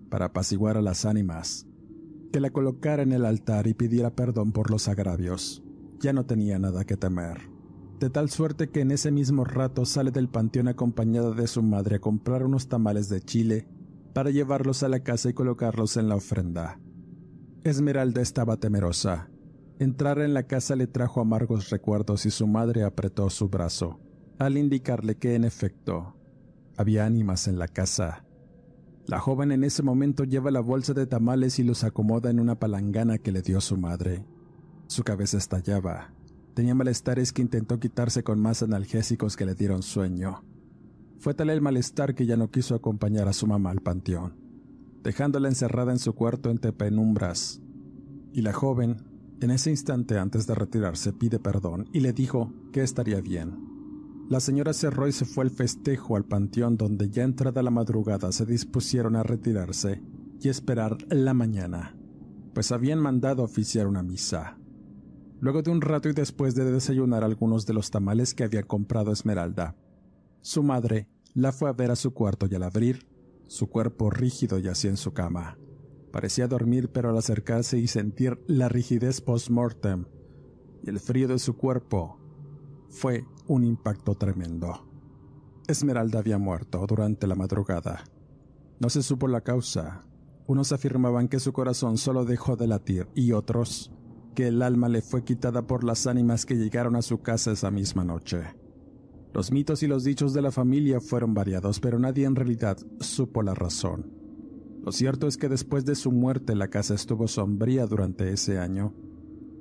para 0.09 0.25
apaciguar 0.25 0.77
a 0.77 0.81
las 0.81 1.05
ánimas, 1.05 1.67
que 2.31 2.39
la 2.39 2.51
colocara 2.51 3.03
en 3.03 3.11
el 3.11 3.25
altar 3.25 3.67
y 3.67 3.73
pidiera 3.73 4.15
perdón 4.15 4.51
por 4.51 4.71
los 4.71 4.87
agravios. 4.87 5.63
Ya 5.99 6.13
no 6.13 6.25
tenía 6.25 6.59
nada 6.59 6.85
que 6.85 6.97
temer. 6.97 7.49
De 7.99 8.09
tal 8.09 8.29
suerte 8.29 8.69
que 8.69 8.81
en 8.81 8.91
ese 8.91 9.11
mismo 9.11 9.43
rato 9.43 9.85
sale 9.85 10.11
del 10.11 10.29
panteón 10.29 10.69
acompañada 10.69 11.31
de 11.31 11.47
su 11.47 11.61
madre 11.61 11.97
a 11.97 11.99
comprar 11.99 12.45
unos 12.45 12.69
tamales 12.69 13.09
de 13.09 13.21
chile 13.21 13.67
para 14.13 14.31
llevarlos 14.31 14.83
a 14.83 14.89
la 14.89 15.01
casa 15.01 15.29
y 15.29 15.33
colocarlos 15.33 15.97
en 15.97 16.07
la 16.07 16.15
ofrenda. 16.15 16.79
Esmeralda 17.63 18.21
estaba 18.21 18.57
temerosa. 18.57 19.28
Entrar 19.79 20.19
en 20.19 20.33
la 20.33 20.43
casa 20.43 20.75
le 20.75 20.87
trajo 20.87 21.21
amargos 21.21 21.69
recuerdos 21.69 22.25
y 22.25 22.31
su 22.31 22.45
madre 22.47 22.83
apretó 22.83 23.29
su 23.29 23.47
brazo, 23.47 23.97
al 24.37 24.57
indicarle 24.57 25.15
que 25.15 25.35
en 25.35 25.45
efecto 25.45 26.17
había 26.75 27.05
ánimas 27.05 27.47
en 27.47 27.57
la 27.57 27.69
casa. 27.69 28.25
La 29.05 29.19
joven 29.19 29.53
en 29.53 29.63
ese 29.63 29.81
momento 29.81 30.25
lleva 30.25 30.51
la 30.51 30.59
bolsa 30.59 30.93
de 30.93 31.07
tamales 31.07 31.59
y 31.59 31.63
los 31.63 31.85
acomoda 31.85 32.29
en 32.29 32.41
una 32.41 32.59
palangana 32.59 33.19
que 33.19 33.31
le 33.31 33.41
dio 33.41 33.61
su 33.61 33.77
madre. 33.77 34.25
Su 34.87 35.03
cabeza 35.05 35.37
estallaba. 35.37 36.13
Tenía 36.55 36.75
malestares 36.75 37.31
que 37.31 37.41
intentó 37.41 37.79
quitarse 37.79 38.21
con 38.21 38.37
más 38.37 38.61
analgésicos 38.61 39.37
que 39.37 39.45
le 39.45 39.55
dieron 39.55 39.81
sueño. 39.81 40.43
Fue 41.19 41.33
tal 41.33 41.51
el 41.51 41.61
malestar 41.61 42.15
que 42.15 42.25
ya 42.25 42.35
no 42.35 42.51
quiso 42.51 42.75
acompañar 42.75 43.29
a 43.29 43.33
su 43.33 43.47
mamá 43.47 43.71
al 43.71 43.79
panteón, 43.79 44.35
dejándola 45.03 45.47
encerrada 45.47 45.93
en 45.93 45.99
su 45.99 46.13
cuarto 46.15 46.51
entre 46.51 46.73
penumbras. 46.73 47.61
Y 48.33 48.41
la 48.41 48.51
joven, 48.51 49.08
en 49.41 49.51
ese 49.51 49.69
instante 49.69 50.17
antes 50.17 50.47
de 50.47 50.55
retirarse, 50.55 51.13
pide 51.13 51.39
perdón 51.39 51.89
y 51.93 52.01
le 52.01 52.13
dijo 52.13 52.51
que 52.71 52.83
estaría 52.83 53.21
bien. 53.21 53.69
La 54.29 54.39
señora 54.39 54.73
cerró 54.73 55.07
y 55.07 55.11
se 55.11 55.25
fue 55.25 55.45
al 55.45 55.49
festejo 55.49 56.15
al 56.15 56.25
panteón 56.25 56.77
donde 56.77 57.09
ya 57.09 57.23
entrada 57.23 57.63
la 57.63 57.71
madrugada 57.71 58.31
se 58.31 58.45
dispusieron 58.45 59.15
a 59.15 59.23
retirarse 59.23 60.03
y 60.41 60.49
esperar 60.49 60.97
la 61.09 61.33
mañana, 61.33 61.95
pues 62.53 62.71
habían 62.71 62.99
mandado 62.99 63.43
oficiar 63.43 63.87
una 63.87 64.03
misa. 64.03 64.57
Luego 65.39 65.61
de 65.61 65.71
un 65.71 65.81
rato 65.81 66.09
y 66.09 66.13
después 66.13 66.53
de 66.53 66.69
desayunar 66.69 67.23
algunos 67.23 67.65
de 67.65 67.73
los 67.73 67.89
tamales 67.91 68.33
que 68.33 68.43
había 68.43 68.63
comprado 68.63 69.11
Esmeralda, 69.11 69.75
su 70.41 70.63
madre 70.63 71.07
la 71.33 71.51
fue 71.51 71.69
a 71.69 71.73
ver 71.73 71.91
a 71.91 71.95
su 71.95 72.13
cuarto 72.13 72.45
y 72.49 72.55
al 72.55 72.63
abrir, 72.63 73.07
su 73.47 73.67
cuerpo 73.67 74.09
rígido 74.09 74.59
yacía 74.59 74.91
en 74.91 74.97
su 74.97 75.13
cama. 75.13 75.57
Parecía 76.11 76.47
dormir, 76.47 76.89
pero 76.91 77.09
al 77.09 77.17
acercarse 77.17 77.77
y 77.77 77.87
sentir 77.87 78.43
la 78.47 78.69
rigidez 78.69 79.21
post-mortem 79.21 80.05
y 80.83 80.89
el 80.89 80.99
frío 80.99 81.27
de 81.27 81.39
su 81.39 81.55
cuerpo, 81.55 82.17
fue 82.89 83.25
un 83.47 83.63
impacto 83.63 84.15
tremendo. 84.15 84.87
Esmeralda 85.67 86.19
había 86.19 86.37
muerto 86.37 86.85
durante 86.87 87.27
la 87.27 87.35
madrugada. 87.35 88.03
No 88.79 88.89
se 88.89 89.03
supo 89.03 89.27
la 89.27 89.41
causa. 89.41 90.05
Unos 90.47 90.71
afirmaban 90.71 91.27
que 91.27 91.39
su 91.39 91.53
corazón 91.53 91.97
solo 91.97 92.25
dejó 92.25 92.55
de 92.55 92.65
latir 92.65 93.07
y 93.13 93.33
otros 93.33 93.91
que 94.33 94.47
el 94.47 94.61
alma 94.61 94.89
le 94.89 95.01
fue 95.01 95.23
quitada 95.23 95.67
por 95.67 95.83
las 95.83 96.07
ánimas 96.07 96.45
que 96.45 96.55
llegaron 96.55 96.95
a 96.95 97.01
su 97.01 97.21
casa 97.21 97.51
esa 97.51 97.69
misma 97.69 98.03
noche. 98.03 98.55
Los 99.33 99.51
mitos 99.51 99.83
y 99.83 99.87
los 99.87 100.03
dichos 100.03 100.33
de 100.33 100.41
la 100.41 100.51
familia 100.51 100.99
fueron 100.99 101.35
variados, 101.35 101.79
pero 101.79 101.99
nadie 101.99 102.25
en 102.25 102.35
realidad 102.35 102.77
supo 102.99 103.43
la 103.43 103.53
razón. 103.53 104.18
Lo 104.89 104.93
cierto 104.93 105.27
es 105.27 105.37
que 105.37 105.49
después 105.49 105.85
de 105.85 105.93
su 105.93 106.11
muerte 106.11 106.55
la 106.55 106.69
casa 106.69 106.95
estuvo 106.95 107.27
sombría 107.27 107.85
durante 107.85 108.33
ese 108.33 108.57
año 108.57 108.91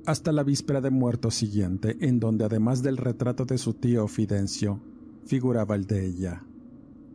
hasta 0.06 0.32
la 0.32 0.42
víspera 0.42 0.80
de 0.80 0.88
muerto 0.88 1.30
siguiente, 1.30 1.98
en 2.00 2.18
donde 2.18 2.46
además 2.46 2.82
del 2.82 2.96
retrato 2.96 3.44
de 3.44 3.58
su 3.58 3.74
tío 3.74 4.08
Fidencio, 4.08 4.80
figuraba 5.26 5.74
el 5.74 5.84
de 5.84 6.06
ella. 6.06 6.46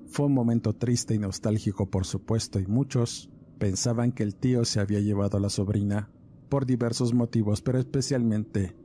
Fue 0.06 0.28
un 0.28 0.34
momento 0.36 0.76
triste 0.76 1.16
y 1.16 1.18
nostálgico, 1.18 1.90
por 1.90 2.06
supuesto, 2.06 2.60
y 2.60 2.68
muchos 2.68 3.32
pensaban 3.58 4.12
que 4.12 4.22
el 4.22 4.36
tío 4.36 4.64
se 4.64 4.80
había 4.80 5.00
llevado 5.00 5.38
a 5.38 5.42
la 5.42 5.50
sobrina 5.50 6.12
por 6.50 6.68
diversos 6.68 7.16
motivos, 7.16 7.64
pero 7.64 7.80
especialmente 7.80 8.76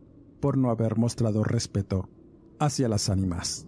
por 0.41 0.57
no 0.57 0.71
haber 0.71 0.97
mostrado 0.97 1.45
respeto 1.45 2.09
hacia 2.59 2.89
las 2.89 3.11
ánimas. 3.11 3.67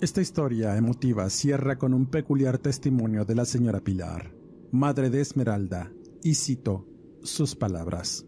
Esta 0.00 0.20
historia 0.20 0.76
emotiva 0.76 1.30
cierra 1.30 1.78
con 1.78 1.94
un 1.94 2.06
peculiar 2.06 2.58
testimonio 2.58 3.24
de 3.24 3.36
la 3.36 3.44
señora 3.44 3.78
Pilar, 3.78 4.33
madre 4.74 5.08
de 5.08 5.20
Esmeralda, 5.20 5.92
y 6.24 6.34
cito 6.34 6.84
sus 7.22 7.54
palabras. 7.54 8.26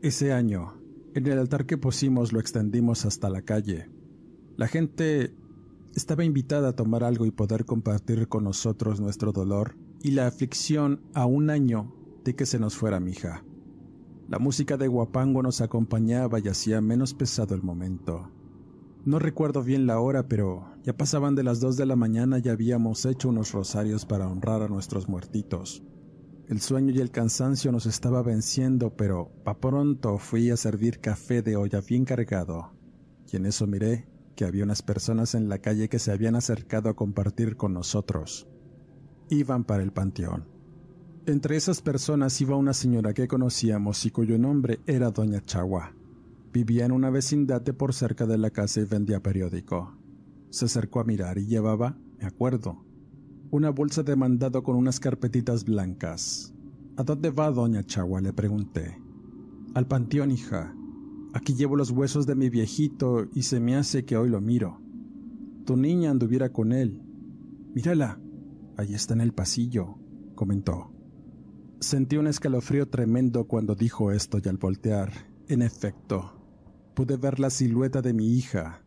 Ese 0.00 0.32
año, 0.32 0.80
en 1.12 1.26
el 1.26 1.40
altar 1.40 1.66
que 1.66 1.76
pusimos 1.76 2.32
lo 2.32 2.38
extendimos 2.38 3.04
hasta 3.04 3.28
la 3.28 3.42
calle. 3.42 3.90
La 4.56 4.68
gente 4.68 5.34
estaba 5.96 6.22
invitada 6.24 6.68
a 6.68 6.76
tomar 6.76 7.02
algo 7.02 7.26
y 7.26 7.32
poder 7.32 7.64
compartir 7.64 8.28
con 8.28 8.44
nosotros 8.44 9.00
nuestro 9.00 9.32
dolor 9.32 9.76
y 10.00 10.12
la 10.12 10.28
aflicción 10.28 11.00
a 11.14 11.26
un 11.26 11.50
año 11.50 11.92
de 12.24 12.36
que 12.36 12.46
se 12.46 12.60
nos 12.60 12.76
fuera 12.76 13.00
mi 13.00 13.10
hija. 13.10 13.44
La 14.28 14.38
música 14.38 14.76
de 14.76 14.86
Guapango 14.86 15.42
nos 15.42 15.60
acompañaba 15.60 16.38
y 16.38 16.46
hacía 16.46 16.80
menos 16.80 17.12
pesado 17.12 17.56
el 17.56 17.62
momento. 17.64 18.30
No 19.04 19.18
recuerdo 19.18 19.62
bien 19.62 19.86
la 19.86 20.00
hora, 20.00 20.28
pero 20.28 20.64
ya 20.82 20.96
pasaban 20.96 21.34
de 21.34 21.42
las 21.42 21.60
dos 21.60 21.76
de 21.76 21.84
la 21.84 21.94
mañana 21.94 22.38
y 22.42 22.48
habíamos 22.48 23.04
hecho 23.04 23.28
unos 23.28 23.52
rosarios 23.52 24.06
para 24.06 24.28
honrar 24.28 24.62
a 24.62 24.68
nuestros 24.68 25.10
muertitos. 25.10 25.82
El 26.48 26.60
sueño 26.60 26.90
y 26.90 27.00
el 27.00 27.10
cansancio 27.10 27.70
nos 27.70 27.84
estaba 27.84 28.22
venciendo, 28.22 28.96
pero 28.96 29.30
pa 29.44 29.60
pronto 29.60 30.16
fui 30.16 30.50
a 30.50 30.56
servir 30.56 31.00
café 31.00 31.42
de 31.42 31.56
olla 31.56 31.82
bien 31.82 32.06
cargado, 32.06 32.72
y 33.30 33.36
en 33.36 33.44
eso 33.44 33.66
miré 33.66 34.08
que 34.36 34.46
había 34.46 34.64
unas 34.64 34.80
personas 34.80 35.34
en 35.34 35.50
la 35.50 35.58
calle 35.58 35.90
que 35.90 35.98
se 35.98 36.10
habían 36.10 36.34
acercado 36.34 36.88
a 36.88 36.96
compartir 36.96 37.56
con 37.56 37.74
nosotros. 37.74 38.48
Iban 39.28 39.64
para 39.64 39.82
el 39.82 39.92
panteón. 39.92 40.48
Entre 41.26 41.56
esas 41.56 41.82
personas 41.82 42.40
iba 42.40 42.56
una 42.56 42.72
señora 42.72 43.12
que 43.12 43.28
conocíamos 43.28 44.04
y 44.06 44.10
cuyo 44.10 44.38
nombre 44.38 44.80
era 44.86 45.10
Doña 45.10 45.40
Chagua. 45.42 45.94
Vivía 46.54 46.84
en 46.84 46.92
una 46.92 47.10
vecindad 47.10 47.60
de 47.62 47.72
por 47.72 47.92
cerca 47.92 48.26
de 48.26 48.38
la 48.38 48.50
casa 48.50 48.80
y 48.80 48.84
vendía 48.84 49.20
periódico. 49.20 49.98
Se 50.50 50.66
acercó 50.66 51.00
a 51.00 51.04
mirar 51.04 51.36
y 51.36 51.46
llevaba, 51.46 51.98
me 52.20 52.26
acuerdo, 52.26 52.86
una 53.50 53.70
bolsa 53.70 54.04
de 54.04 54.14
mandado 54.14 54.62
con 54.62 54.76
unas 54.76 55.00
carpetitas 55.00 55.64
blancas. 55.64 56.54
¿A 56.96 57.02
dónde 57.02 57.30
va, 57.30 57.50
doña 57.50 57.82
Chagua? 57.82 58.20
le 58.20 58.32
pregunté. 58.32 59.02
Al 59.74 59.88
panteón, 59.88 60.30
hija. 60.30 60.72
Aquí 61.32 61.54
llevo 61.54 61.74
los 61.74 61.90
huesos 61.90 62.24
de 62.24 62.36
mi 62.36 62.50
viejito 62.50 63.26
y 63.34 63.42
se 63.42 63.58
me 63.58 63.74
hace 63.74 64.04
que 64.04 64.16
hoy 64.16 64.30
lo 64.30 64.40
miro. 64.40 64.80
Tu 65.66 65.76
niña 65.76 66.12
anduviera 66.12 66.52
con 66.52 66.70
él. 66.70 67.02
Mírala. 67.74 68.20
Ahí 68.76 68.94
está 68.94 69.14
en 69.14 69.22
el 69.22 69.32
pasillo, 69.32 69.98
comentó. 70.36 70.92
Sentí 71.80 72.16
un 72.16 72.28
escalofrío 72.28 72.88
tremendo 72.88 73.48
cuando 73.48 73.74
dijo 73.74 74.12
esto 74.12 74.38
y 74.38 74.48
al 74.48 74.56
voltear, 74.58 75.10
en 75.48 75.60
efecto, 75.60 76.43
pude 76.94 77.16
ver 77.16 77.40
la 77.40 77.50
silueta 77.50 78.00
de 78.02 78.12
mi 78.12 78.36
hija. 78.36 78.84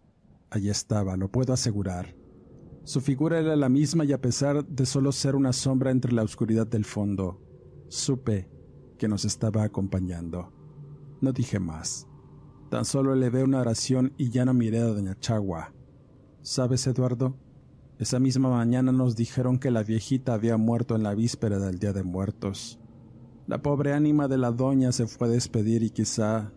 Allí 0.49 0.69
estaba, 0.69 1.17
lo 1.17 1.29
puedo 1.29 1.53
asegurar. 1.53 2.15
Su 2.83 3.01
figura 3.01 3.39
era 3.39 3.55
la 3.55 3.67
misma 3.67 4.05
y 4.05 4.13
a 4.13 4.21
pesar 4.21 4.65
de 4.65 4.85
solo 4.85 5.12
ser 5.12 5.35
una 5.35 5.51
sombra 5.51 5.91
entre 5.91 6.13
la 6.13 6.23
oscuridad 6.23 6.65
del 6.65 6.85
fondo, 6.85 7.41
supe 7.89 8.49
que 8.97 9.10
nos 9.10 9.25
estaba 9.25 9.63
acompañando. 9.63 10.53
No 11.19 11.33
dije 11.33 11.60
más. 11.60 12.08
Tan 12.69 12.85
solo 12.85 13.13
elevé 13.13 13.43
una 13.43 13.60
oración 13.60 14.13
y 14.17 14.29
ya 14.29 14.45
no 14.45 14.53
miré 14.53 14.79
a 14.79 14.85
doña 14.85 15.19
Chagua. 15.19 15.73
¿Sabes, 16.41 16.87
Eduardo? 16.87 17.35
Esa 17.99 18.19
misma 18.19 18.49
mañana 18.49 18.91
nos 18.91 19.15
dijeron 19.15 19.58
que 19.58 19.71
la 19.71 19.83
viejita 19.83 20.33
había 20.33 20.55
muerto 20.58 20.95
en 20.95 21.03
la 21.03 21.15
víspera 21.15 21.60
del 21.60 21.79
Día 21.79 21.93
de 21.93 22.03
Muertos. 22.03 22.79
La 23.47 23.62
pobre 23.62 23.93
ánima 23.93 24.27
de 24.27 24.37
la 24.37 24.51
doña 24.51 24.91
se 24.91 25.08
fue 25.08 25.27
a 25.27 25.31
despedir 25.31 25.81
y 25.83 25.89
quizá 25.89 26.51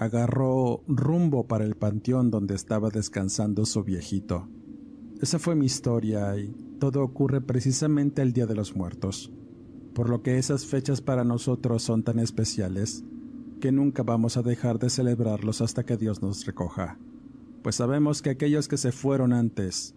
agarró 0.00 0.82
rumbo 0.88 1.46
para 1.46 1.66
el 1.66 1.74
panteón 1.74 2.30
donde 2.30 2.54
estaba 2.54 2.88
descansando 2.88 3.66
su 3.66 3.84
viejito. 3.84 4.48
Esa 5.20 5.38
fue 5.38 5.54
mi 5.54 5.66
historia 5.66 6.38
y 6.38 6.56
todo 6.78 7.02
ocurre 7.02 7.42
precisamente 7.42 8.22
el 8.22 8.32
Día 8.32 8.46
de 8.46 8.54
los 8.54 8.74
Muertos, 8.74 9.30
por 9.92 10.08
lo 10.08 10.22
que 10.22 10.38
esas 10.38 10.64
fechas 10.64 11.02
para 11.02 11.22
nosotros 11.22 11.82
son 11.82 12.02
tan 12.02 12.18
especiales 12.18 13.04
que 13.60 13.72
nunca 13.72 14.02
vamos 14.02 14.38
a 14.38 14.42
dejar 14.42 14.78
de 14.78 14.88
celebrarlos 14.88 15.60
hasta 15.60 15.84
que 15.84 15.98
Dios 15.98 16.22
nos 16.22 16.46
recoja. 16.46 16.98
pues 17.62 17.76
sabemos 17.76 18.22
que 18.22 18.30
aquellos 18.30 18.68
que 18.68 18.78
se 18.78 18.92
fueron 18.92 19.34
antes 19.34 19.94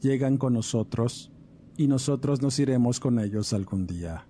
llegan 0.00 0.38
con 0.38 0.54
nosotros 0.54 1.30
y 1.76 1.88
nosotros 1.88 2.40
nos 2.40 2.58
iremos 2.58 3.00
con 3.00 3.18
ellos 3.18 3.52
algún 3.52 3.86
día. 3.86 4.26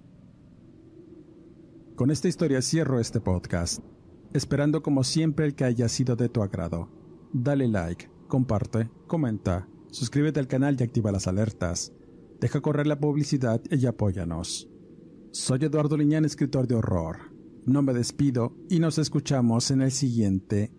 Con 1.95 2.11
esta 2.11 2.27
historia 2.27 2.61
cierro 2.61 2.99
este 2.99 3.21
podcast, 3.21 3.85
esperando 4.33 4.83
como 4.83 5.05
siempre 5.05 5.47
el 5.47 5.55
que 5.55 5.65
haya 5.65 5.89
sido 5.89 6.17
de 6.17 6.29
tu 6.29 6.43
agrado. 6.43 6.89
Dale 7.33 7.69
like, 7.69 8.11
comparte, 8.29 8.91
comenta, 9.07 9.69
suscríbete 9.91 10.41
al 10.41 10.49
canal 10.49 10.77
y 10.79 10.83
activa 10.85 11.13
las 11.13 11.27
alertas. 11.27 11.93
Deja 12.41 12.61
correr 12.61 12.87
la 12.87 12.99
publicidad 12.99 13.61
y 13.71 13.87
apóyanos. 13.87 14.69
Soy 15.31 15.65
Eduardo 15.65 15.97
Liñán, 15.97 16.25
escritor 16.25 16.67
de 16.67 16.75
horror. 16.75 17.33
No 17.65 17.83
me 17.83 17.95
despido 17.95 18.57
y 18.69 18.81
nos 18.81 18.99
escuchamos 18.99 19.71
en 19.71 19.83
el 19.83 19.93
siguiente 19.93 20.73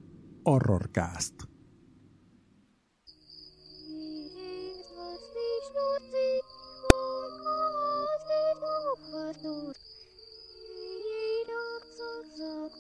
Horrorcast. 0.44 1.53